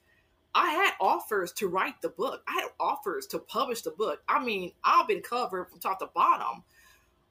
[0.53, 2.41] I had offers to write the book.
[2.47, 4.21] I had offers to publish the book.
[4.27, 6.63] I mean, I've been covered from top to bottom,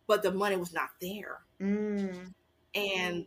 [0.06, 1.38] but the money was not there.
[1.60, 2.32] Mm.
[2.74, 3.26] And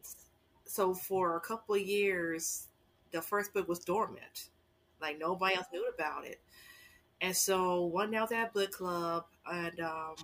[0.66, 2.68] so for a couple of years,
[3.12, 4.50] the first book was dormant.
[5.02, 6.40] Like nobody else knew about it.
[7.22, 10.16] And so one day I was at a book club and um,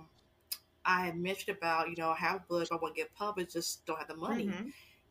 [0.84, 3.52] I had mentioned about, you know, I have a book, I want to get published,
[3.52, 4.46] just don't have the money.
[4.46, 4.68] Mm-hmm.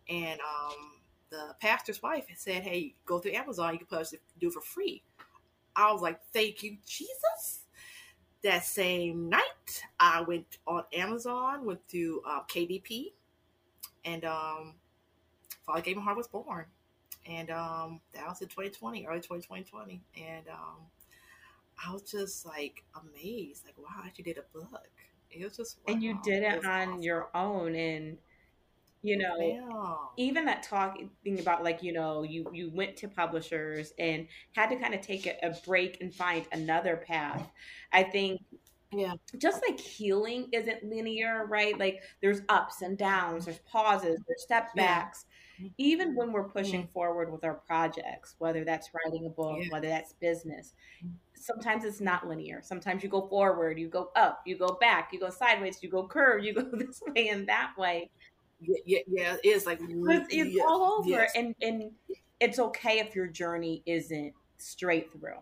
[0.09, 0.91] And um,
[1.29, 4.61] the pastor's wife said, Hey, go through Amazon, you can publish it, do it for
[4.61, 5.01] free.
[5.75, 7.63] I was like, Thank you, Jesus.
[8.43, 13.13] That same night, I went on Amazon, went through uh, KDP,
[14.05, 14.75] and um,
[15.65, 16.65] Father Gave Me Heart was born
[17.27, 20.77] and um, that was in 2020, early 2020, and um,
[21.83, 24.89] I was just like amazed, like wow, I actually did a book.
[25.29, 25.93] It was just wow.
[25.93, 27.01] and you did it, it on awesome.
[27.01, 28.17] your own, and
[29.03, 29.95] you know, yeah.
[30.17, 34.69] even that talking thing about like you know, you you went to publishers and had
[34.69, 37.49] to kind of take a, a break and find another path.
[37.93, 38.41] I think
[38.93, 44.41] yeah just like healing isn't linear right like there's ups and downs there's pauses there's
[44.41, 45.25] step backs
[45.77, 46.91] even when we're pushing mm-hmm.
[46.91, 49.67] forward with our projects, whether that's writing a book, yeah.
[49.71, 50.73] whether that's business,
[51.39, 52.61] sometimes it's not linear.
[52.63, 56.07] Sometimes you go forward, you go up, you go back, you go sideways, you go
[56.07, 58.09] curve, you go this way and that way.
[58.59, 61.31] Yeah, yeah, yeah it is like it's, it's yeah, all over, yes.
[61.35, 61.91] and and
[62.39, 65.39] it's okay if your journey isn't straight through.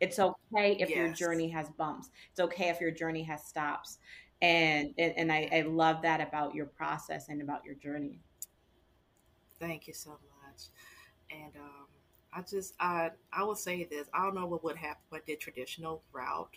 [0.00, 0.96] It's okay if yes.
[0.96, 2.10] your journey has bumps.
[2.30, 3.98] It's okay if your journey has stops.
[4.40, 8.20] And and, and I, I love that about your process and about your journey.
[9.58, 10.68] Thank you so much.
[11.30, 11.87] And um,
[12.32, 14.08] I just I I will say this.
[14.12, 16.56] I don't know what would happen with the traditional route.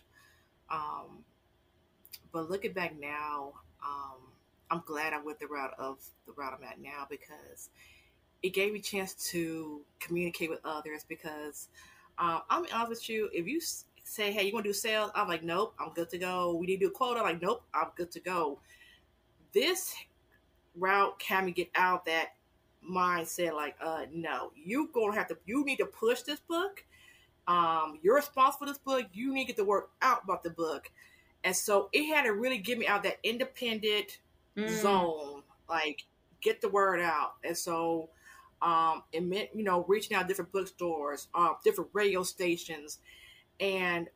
[0.70, 1.24] Um,
[2.32, 3.54] but looking back now,
[3.86, 4.20] um,
[4.70, 7.70] I'm glad I went the route of the route I'm at now because
[8.44, 11.70] it gave me a chance to communicate with others because
[12.18, 13.30] um, I'm honest with you.
[13.34, 13.60] If you
[14.04, 16.68] say, "Hey, you want to do sales?" I'm like, "Nope, I'm good to go." We
[16.68, 17.20] need to do a quota.
[17.20, 18.60] I'm like, "Nope, I'm good to go."
[19.54, 19.94] This
[20.76, 22.36] route can me get out that
[22.90, 23.54] mindset.
[23.54, 25.38] Like, uh, no, you gonna have to.
[25.46, 26.84] You need to push this book.
[27.48, 29.08] Um, you're responsible for this book.
[29.14, 30.92] You need to get the word out about the book.
[31.44, 34.20] And so it had to really get me out that independent
[34.56, 34.70] mm.
[34.82, 36.06] zone, like
[36.42, 37.34] get the word out.
[37.44, 38.10] And so
[38.62, 43.00] um, it meant, you know, reaching out different bookstores, uh, different radio stations.
[43.60, 44.08] And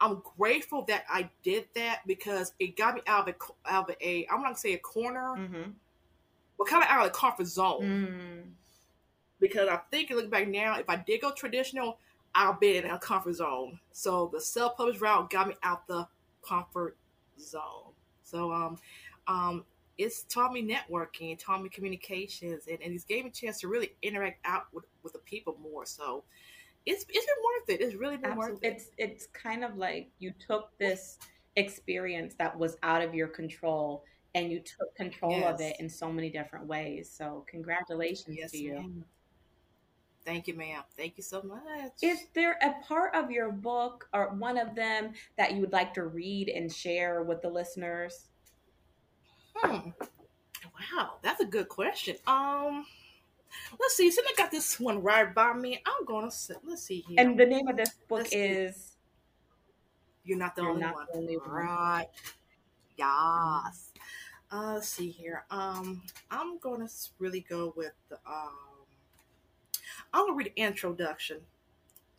[0.00, 3.96] I'm grateful that I did that because it got me out of a, out of
[4.00, 5.70] a I'm not gonna say a corner, mm-hmm.
[6.58, 7.82] But kind of out of the comfort zone.
[7.82, 8.50] Mm.
[9.40, 11.98] Because I think looking back now, if I did go traditional,
[12.34, 13.78] I'll be in a comfort zone.
[13.92, 16.06] So the self-published route got me out the
[16.42, 16.96] comfort
[17.38, 17.92] zone.
[18.24, 18.76] So um,
[19.28, 19.64] um,
[19.96, 23.60] it's taught me networking, it taught me communications, and, and it's gave me a chance
[23.60, 25.86] to really interact out with, with the people more.
[25.86, 26.24] So
[26.86, 27.84] it's it's been worth it.
[27.84, 28.54] It's really been Absolutely.
[28.54, 28.66] worth it.
[28.66, 31.18] It's it's kind of like you took this
[31.56, 34.04] experience that was out of your control
[34.38, 35.54] and you took control yes.
[35.54, 37.10] of it in so many different ways.
[37.12, 38.74] So congratulations yes, to you.
[38.74, 39.04] Ma'am.
[40.24, 40.82] Thank you, ma'am.
[40.96, 41.92] Thank you so much.
[42.02, 45.94] Is there a part of your book or one of them that you would like
[45.94, 48.26] to read and share with the listeners?
[49.54, 49.90] Hmm.
[50.94, 52.16] Wow, that's a good question.
[52.26, 52.84] Um,
[53.80, 54.10] let's see.
[54.10, 56.58] Since I got this one right by me, I'm gonna sit.
[56.62, 57.16] Let's see here.
[57.18, 58.92] And the name of this book let's is see.
[60.24, 61.50] "You're Not the You're Only not One." The only one.
[61.50, 62.06] Right.
[62.96, 63.92] Yes.
[64.50, 65.44] Uh, let's see here.
[65.50, 68.56] Um, I'm gonna really go with the um.
[70.12, 71.40] I'm gonna read the introduction.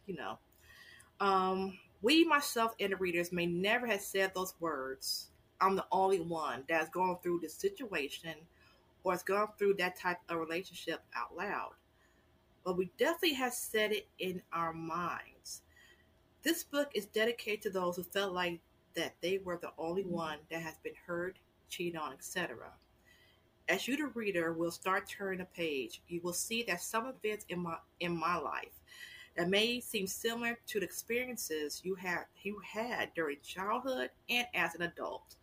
[0.05, 0.39] You know,
[1.19, 5.29] um, we myself and the readers may never have said those words
[5.61, 8.35] I'm the only one that's gone through this situation
[9.03, 11.71] or has gone through that type of relationship out loud.
[12.63, 15.61] But we definitely have said it in our minds.
[16.43, 18.61] This book is dedicated to those who felt like
[18.95, 21.37] that they were the only one that has been hurt,
[21.69, 22.57] cheated on, etc.
[23.67, 27.45] As you, the reader, will start turning a page, you will see that some events
[27.49, 28.79] in my in my life
[29.35, 34.75] that may seem similar to the experiences you have you had during childhood and as
[34.75, 35.35] an adult.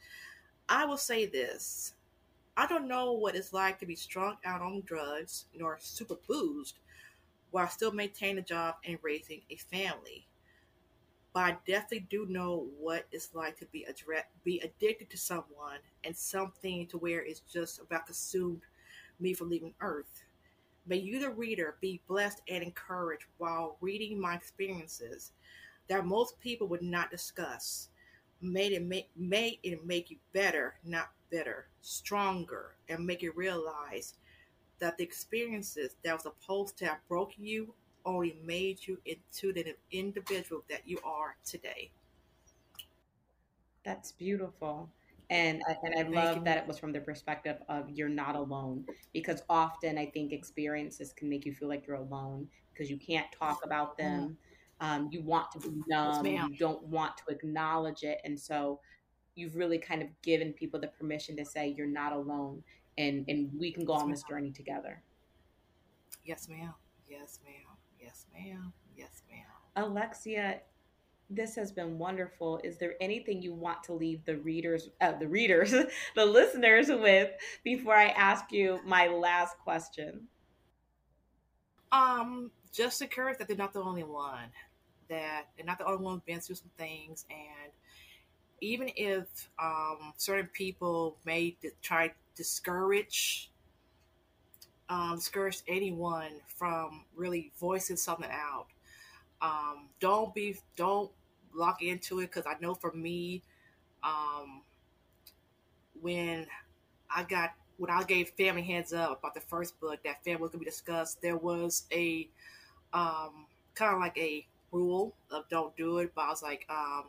[0.68, 1.94] I will say this.
[2.56, 6.78] I don't know what it's like to be strung out on drugs nor super boozed
[7.50, 10.25] while still maintaining a job and raising a family.
[11.36, 15.80] But I definitely do know what it's like to be adre- be addicted to someone
[16.02, 18.62] and something to where it's just about consumed
[19.20, 20.24] me from leaving Earth.
[20.86, 25.32] May you, the reader, be blessed and encouraged while reading my experiences
[25.88, 27.90] that most people would not discuss.
[28.40, 34.14] May it make, may it make you better, not better, stronger, and make you realize
[34.78, 37.74] that the experiences that was supposed to have broken you
[38.06, 41.90] only made you into the individual that you are today.
[43.84, 44.88] That's beautiful
[45.30, 49.42] and and I love that it was from the perspective of you're not alone because
[49.48, 53.64] often I think experiences can make you feel like you're alone because you can't talk
[53.64, 54.20] about mm-hmm.
[54.20, 54.38] them.
[54.80, 56.26] Um, you want to be numb.
[56.26, 58.78] Yes, you don't want to acknowledge it, and so
[59.34, 62.62] you've really kind of given people the permission to say you're not alone,
[62.98, 65.02] and and we can go yes, on this journey together.
[66.24, 66.74] Yes, ma'am.
[67.08, 67.65] Yes, ma'am.
[68.16, 68.72] Yes, ma'am.
[68.96, 69.84] Yes, ma'am.
[69.84, 70.60] Alexia,
[71.28, 72.60] this has been wonderful.
[72.64, 75.72] Is there anything you want to leave the readers, uh, the readers,
[76.16, 77.30] the listeners with
[77.62, 80.28] before I ask you my last question?
[81.92, 84.50] Um, just to encourage that they're not the only one.
[85.08, 87.72] That they're not the only one been through some things, and
[88.60, 93.50] even if um, certain people may try to discourage,
[94.88, 98.66] um, discourage anyone from really voicing something out
[99.40, 101.10] um, don't be don't
[101.54, 103.42] lock into it because I know for me,
[104.02, 104.62] um,
[106.00, 106.46] when
[107.14, 110.50] I got when I gave family heads up about the first book that family was
[110.50, 112.28] gonna be discussed, there was a
[112.92, 117.04] um, kind of like a rule of don't do it, but I was like, um,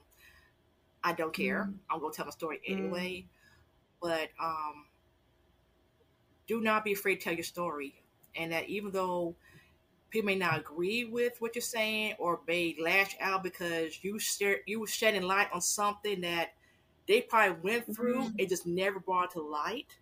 [1.03, 1.69] I don't care.
[1.69, 1.75] Mm.
[1.89, 3.21] I'm gonna tell my story anyway.
[3.21, 3.25] Mm.
[4.01, 4.86] But um,
[6.47, 8.01] do not be afraid to tell your story.
[8.35, 9.35] And that even though
[10.09, 14.59] people may not agree with what you're saying or may lash out because you share,
[14.65, 16.53] you were shedding light on something that
[17.07, 18.39] they probably went through mm-hmm.
[18.39, 19.97] and just never brought to light,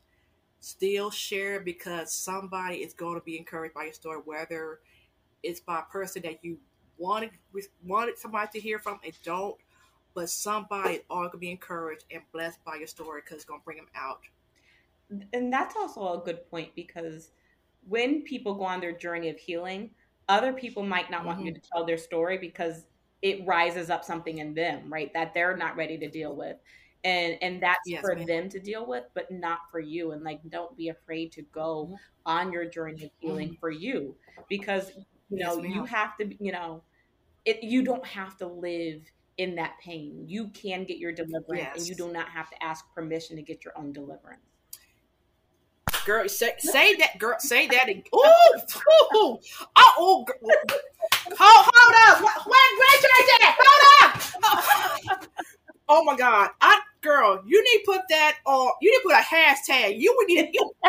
[0.60, 4.80] still share because somebody is going to be encouraged by your story, whether
[5.44, 6.58] it's by a person that you
[6.98, 7.32] wanted
[7.84, 9.58] wanted somebody to hear from and don't,
[10.14, 13.60] but somebody all going to be encouraged and blessed by your story because it's going
[13.60, 14.22] to bring them out.
[15.34, 17.32] And that's also a good point because
[17.88, 19.92] when people go on their journey of healing,
[20.28, 21.28] other people might not mm-hmm.
[21.28, 21.62] want you mm-hmm.
[21.62, 22.86] to tell their story because
[23.22, 25.14] it rises up something in them, right?
[25.14, 26.58] That they're not ready to deal with.
[27.04, 28.26] And and that's yes, for ma'am.
[28.26, 30.12] them to deal with, but not for you.
[30.12, 31.96] And like don't be afraid to go mm-hmm.
[32.26, 33.60] on your journey of healing mm-hmm.
[33.60, 34.16] for you.
[34.50, 34.92] Because
[35.30, 36.82] you know, yes, you have to, you know,
[37.46, 39.02] it you don't have to live
[39.38, 40.24] in that pain.
[40.28, 41.78] You can get your deliverance yes.
[41.78, 44.42] and you do not have to ask permission to get your own deliverance.
[46.06, 47.90] Girl, say, say that, girl, say that.
[47.90, 48.30] Ooh, ooh,
[49.16, 49.40] oh,
[49.76, 50.26] oh,
[51.36, 52.46] hold, hold up.
[52.46, 53.54] Where's your?
[53.58, 55.30] Hold up.
[55.88, 56.50] Oh my God.
[56.62, 60.00] I, girl, you need to put that on, you need to put a hashtag.
[60.00, 60.72] You would need you,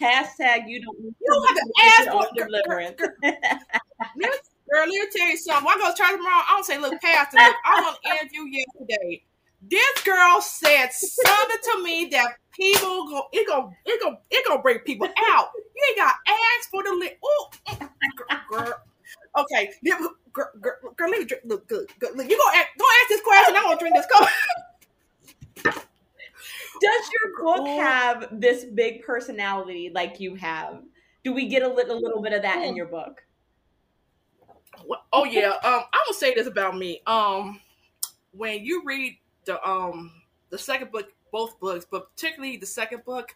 [0.00, 2.96] hashtag you don't, you don't have to ask for deliverance.
[2.98, 3.10] Girl,
[4.20, 5.64] girl, let me tell you something.
[5.64, 8.10] When I go to church tomorrow, I don't say, look, Pastor, look, I want to
[8.10, 9.22] interview yesterday.
[9.70, 14.62] This girl said something to me that people go it go it go it gonna
[14.62, 15.48] bring people out.
[15.56, 17.18] You ain't got ask for the lip.
[17.24, 17.50] Oh,
[18.50, 18.74] girl.
[19.36, 19.70] Okay,
[20.32, 21.42] girl, girl, girl, let me drink.
[21.46, 22.16] Look good, good.
[22.16, 23.56] Look, you go ask, go ask this question.
[23.56, 24.28] I'm gonna drink this cup.
[26.80, 30.82] Does your book have this big personality like you have?
[31.22, 33.22] Do we get a little, a little bit of that in your book?
[35.12, 35.50] Oh yeah.
[35.50, 37.00] Um, I'm gonna say this about me.
[37.06, 37.60] Um,
[38.32, 40.12] when you read the um
[40.50, 43.34] the second book, both books, but particularly the second book,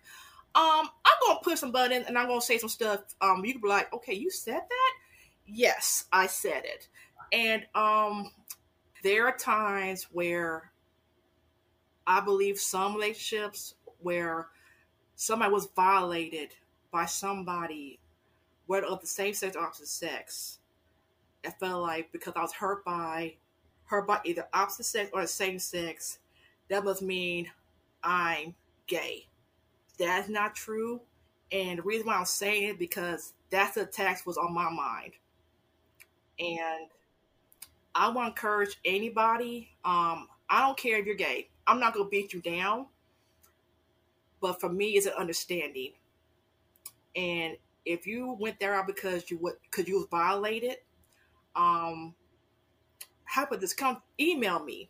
[0.54, 3.00] um, I'm gonna put some buttons and I'm gonna say some stuff.
[3.20, 4.92] Um, you can be like, okay, you said that?
[5.46, 6.88] Yes, I said it.
[7.32, 8.30] And um,
[9.02, 10.72] there are times where
[12.06, 14.48] I believe some relationships where
[15.14, 16.50] somebody was violated
[16.90, 17.98] by somebody,
[18.66, 20.58] whether of the same sex or opposite sex.
[21.44, 23.36] I felt like because I was hurt by
[23.88, 26.18] her by either opposite sex or the same sex,
[26.68, 27.50] that must mean
[28.02, 28.54] I'm
[28.86, 29.26] gay.
[29.98, 31.00] That's not true.
[31.50, 35.12] And the reason why I'm saying it because that's the text was on my mind.
[36.38, 36.88] And
[37.94, 39.70] I want to encourage anybody.
[39.84, 41.48] Um, I don't care if you're gay.
[41.66, 42.86] I'm not gonna beat you down.
[44.40, 45.92] But for me, it's an understanding.
[47.16, 50.76] And if you went there out because you would because you was violated,
[51.56, 52.14] um,
[53.28, 53.74] how about this?
[53.74, 54.88] Come email me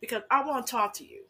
[0.00, 1.22] because I want to talk to you.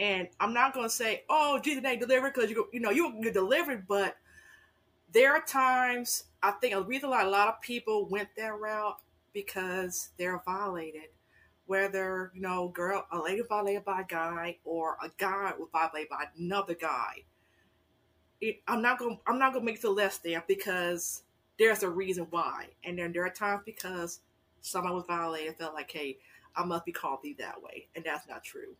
[0.00, 3.20] And I'm not going to say, oh, Jesus ain't delivered because you, you know, you
[3.22, 3.86] get delivered.
[3.86, 4.16] But
[5.12, 8.98] there are times, I think a reason why a lot of people went that route
[9.32, 11.10] because they're violated.
[11.66, 16.08] Whether, you know, girl, a lady violated by a guy or a guy was violated
[16.08, 17.22] by another guy.
[18.40, 19.20] It, I'm not going.
[19.28, 21.22] I'm not going to make feel less than because
[21.60, 24.20] there's a reason why, and then there are times because
[24.60, 26.18] someone was violated, felt like, hey,
[26.56, 27.86] I must be called thee that way.
[27.94, 28.74] And that's not true.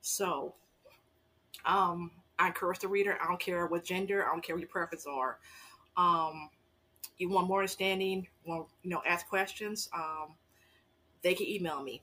[0.00, 0.54] So
[1.64, 4.68] um, I encourage the reader, I don't care what gender, I don't care what your
[4.68, 5.38] preferences are.
[5.96, 6.50] Um,
[7.18, 10.34] you want more understanding, want you know, ask questions, um,
[11.22, 12.02] they can email me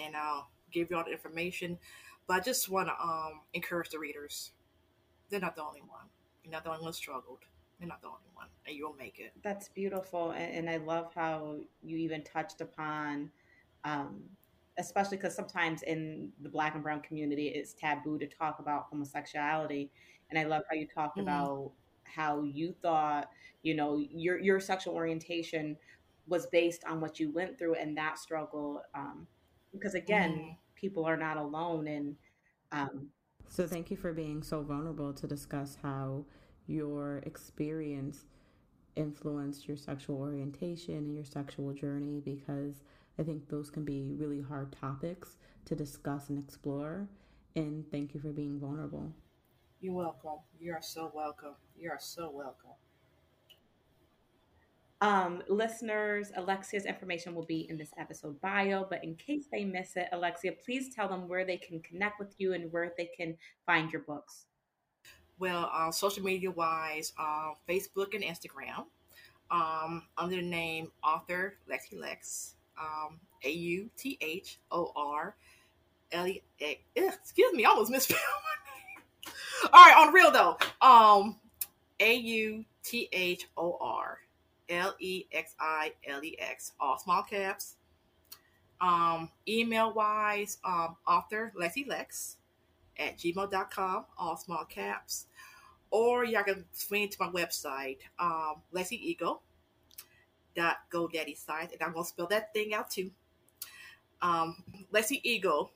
[0.00, 1.78] and I'll give you all the information.
[2.26, 4.52] But I just want to um, encourage the readers.
[5.30, 6.06] They're not the only one.
[6.42, 7.40] You're not the only one struggled.
[7.78, 9.32] You're not the only one, and you'll make it.
[9.42, 13.30] That's beautiful, and, and I love how you even touched upon,
[13.84, 14.22] um,
[14.78, 19.90] especially because sometimes in the Black and Brown community, it's taboo to talk about homosexuality,
[20.30, 21.28] and I love how you talked mm-hmm.
[21.28, 21.72] about
[22.04, 23.28] how you thought,
[23.62, 25.76] you know, your your sexual orientation
[26.26, 28.82] was based on what you went through and that struggle.
[28.94, 29.26] Um,
[29.72, 30.52] because again, mm-hmm.
[30.74, 32.16] people are not alone, and
[32.72, 33.08] um,
[33.48, 36.24] so thank you for being so vulnerable to discuss how
[36.66, 38.24] your experience
[38.96, 42.82] influenced your sexual orientation and your sexual journey because
[43.18, 45.36] I think those can be really hard topics
[45.66, 47.08] to discuss and explore.
[47.54, 49.12] And thank you for being vulnerable.
[49.80, 50.40] You're welcome.
[50.58, 51.54] You are so welcome.
[51.76, 52.70] You are so welcome.
[55.02, 59.94] Um, listeners, Alexia's information will be in this episode bio, but in case they miss
[59.96, 63.36] it, Alexia, please tell them where they can connect with you and where they can
[63.66, 64.46] find your books.
[65.38, 68.86] Well, uh, social media wise, uh, Facebook and Instagram,
[69.50, 75.36] um, under the name author Lexi Lex, um, A U T H O R
[76.12, 76.80] L E A.
[76.94, 79.34] Excuse me, I almost misspelled my name.
[79.72, 81.36] All right, on real though, um,
[82.00, 84.18] A U T H O R
[84.68, 87.76] L E X I L E X, all small caps.
[88.80, 92.36] Um, email wise, um, author Lexi Lex
[92.98, 95.26] at gmail.com, all small caps.
[95.90, 99.42] Or y'all can swing to my website, um, Lexi Eagle
[100.54, 103.10] dot GoDaddy site, and I'm gonna spell that thing out too.
[104.20, 104.56] Um,
[104.92, 105.72] Lexi Eagle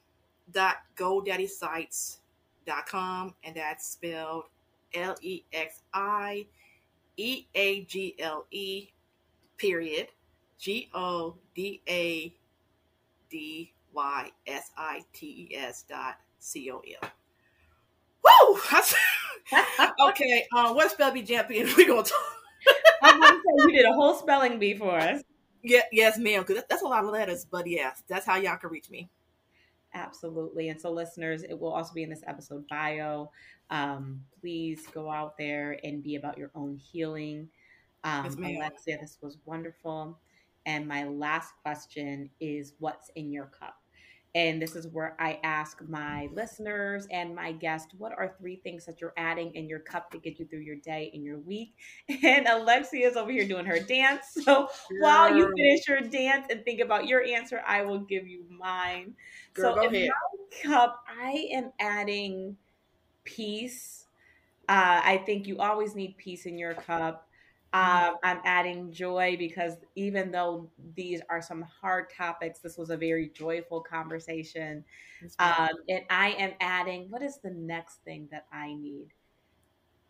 [0.50, 2.18] dot GoDaddy sites
[2.66, 4.44] dot com, and that's spelled
[4.94, 6.46] L E X I
[7.16, 8.88] E A G L E
[9.56, 10.08] period
[10.58, 12.34] G O D A
[13.30, 17.11] D Y S I T E S dot C O M.
[18.24, 18.61] Woo!
[20.09, 22.18] okay, um, what spell bee champion we gonna talk?
[23.03, 25.22] I'm gonna say you did a whole spelling bee for us.
[25.62, 26.45] Yeah, yes, ma'am.
[26.47, 29.11] Because that's a lot of letters, but yes, that's how y'all can reach me.
[29.95, 30.68] Absolutely.
[30.68, 33.30] And so, listeners, it will also be in this episode bio.
[33.70, 37.49] Um, please go out there and be about your own healing.
[38.05, 40.18] Um, yes, Alexia, this was wonderful.
[40.66, 43.79] And my last question is what's in your cup?
[44.34, 48.86] And this is where I ask my listeners and my guests, what are three things
[48.86, 51.74] that you're adding in your cup to get you through your day and your week?
[52.22, 54.26] And Alexia is over here doing her dance.
[54.44, 55.00] So Girl.
[55.00, 59.14] while you finish your dance and think about your answer, I will give you mine.
[59.54, 60.08] Girl, so in ahead.
[60.08, 62.56] my cup, I am adding
[63.24, 64.06] peace.
[64.68, 67.29] Uh, I think you always need peace in your cup.
[67.72, 72.96] Um, I'm adding joy because even though these are some hard topics, this was a
[72.96, 74.84] very joyful conversation.
[75.38, 79.08] Um, and I am adding, what is the next thing that I need?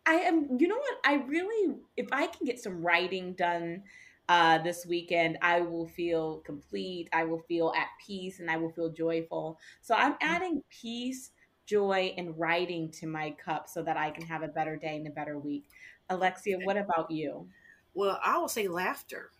[0.05, 0.97] I am, you know what?
[1.05, 3.83] I really, if I can get some writing done
[4.27, 7.09] uh, this weekend, I will feel complete.
[7.13, 9.59] I will feel at peace and I will feel joyful.
[9.81, 11.31] So I'm adding peace,
[11.65, 15.07] joy, and writing to my cup so that I can have a better day and
[15.07, 15.65] a better week.
[16.11, 17.47] Alexia, what about you?
[17.93, 19.31] Well, I will say laughter.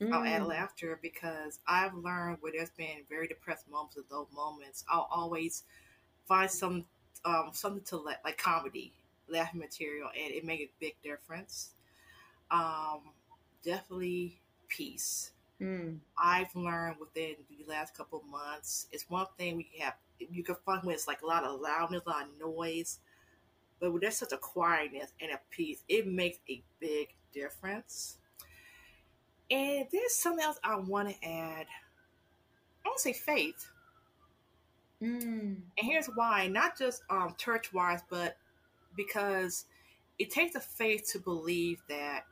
[0.00, 0.12] Mm.
[0.12, 0.48] I'll add mm.
[0.48, 5.64] laughter because I've learned where there's been very depressed moments of those moments, I'll always
[6.26, 6.84] find some
[7.24, 8.92] um, something to let like comedy,
[9.28, 11.70] laughing material, and it make a big difference.
[12.50, 13.00] Um,
[13.62, 15.32] definitely peace.
[15.60, 15.98] Mm.
[16.18, 20.82] I've learned within the last couple months, it's one thing we have you can find
[20.84, 23.00] when it's like a lot of loudness, a lot of noise,
[23.84, 28.16] but when there's such a quietness and a peace, it makes a big difference.
[29.50, 31.66] And there's something else I want to add.
[32.82, 33.68] I want to say faith.
[35.02, 35.20] Mm.
[35.20, 38.38] And here's why not just um, church wise, but
[38.96, 39.66] because
[40.18, 42.24] it takes a faith to believe that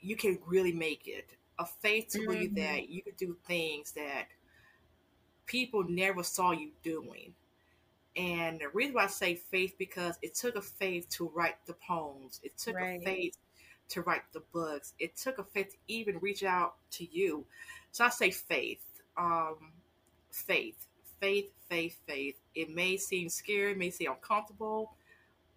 [0.00, 1.28] you can really make it.
[1.58, 2.26] A faith to mm-hmm.
[2.26, 4.28] believe that you can do things that
[5.44, 7.34] people never saw you doing.
[8.16, 11.74] And the reason why I say faith because it took a faith to write the
[11.74, 12.40] poems.
[12.42, 13.00] It took right.
[13.00, 13.36] a faith
[13.90, 14.94] to write the books.
[14.98, 17.44] It took a faith to even reach out to you.
[17.92, 18.84] So I say faith.
[19.16, 19.72] Um,
[20.30, 20.86] faith.
[21.20, 22.36] Faith, faith, faith.
[22.54, 24.94] It may seem scary, may seem uncomfortable.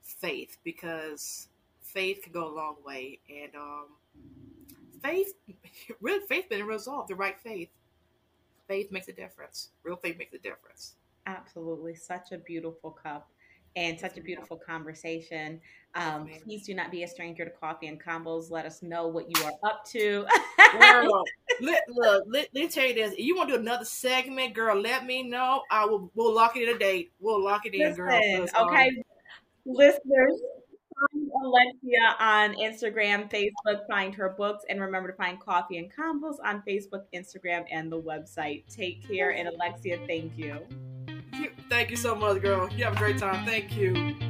[0.03, 1.47] Faith, because
[1.81, 3.19] faith can go a long way.
[3.29, 3.85] And um,
[5.01, 5.33] faith,
[6.01, 7.69] really, faith been a result, the right faith.
[8.67, 9.69] Faith makes a difference.
[9.83, 10.95] Real faith makes a difference.
[11.25, 11.95] Absolutely.
[11.95, 13.29] Such a beautiful cup
[13.75, 15.59] and such a beautiful conversation.
[15.95, 18.49] Um, please do not be a stranger to Coffee and Convos.
[18.49, 20.25] Let us know what you are up to.
[20.79, 21.23] girl,
[21.61, 23.13] let, look, let, let me tell you this.
[23.13, 25.61] If you want to do another segment, girl, let me know.
[25.71, 26.11] I will.
[26.15, 27.11] We'll lock it in a date.
[27.19, 28.49] We'll lock it in, Listen, girl.
[28.55, 29.03] Um, okay,
[29.65, 30.41] listeners.
[31.11, 33.87] Find Alexia on Instagram, Facebook.
[33.87, 37.99] Find her books, and remember to find Coffee and Convos on Facebook, Instagram, and the
[37.99, 38.63] website.
[38.73, 40.59] Take care, and Alexia, thank you.
[41.73, 42.69] Thank you so much, girl.
[42.71, 43.47] You have a great time.
[43.47, 44.22] Thank you.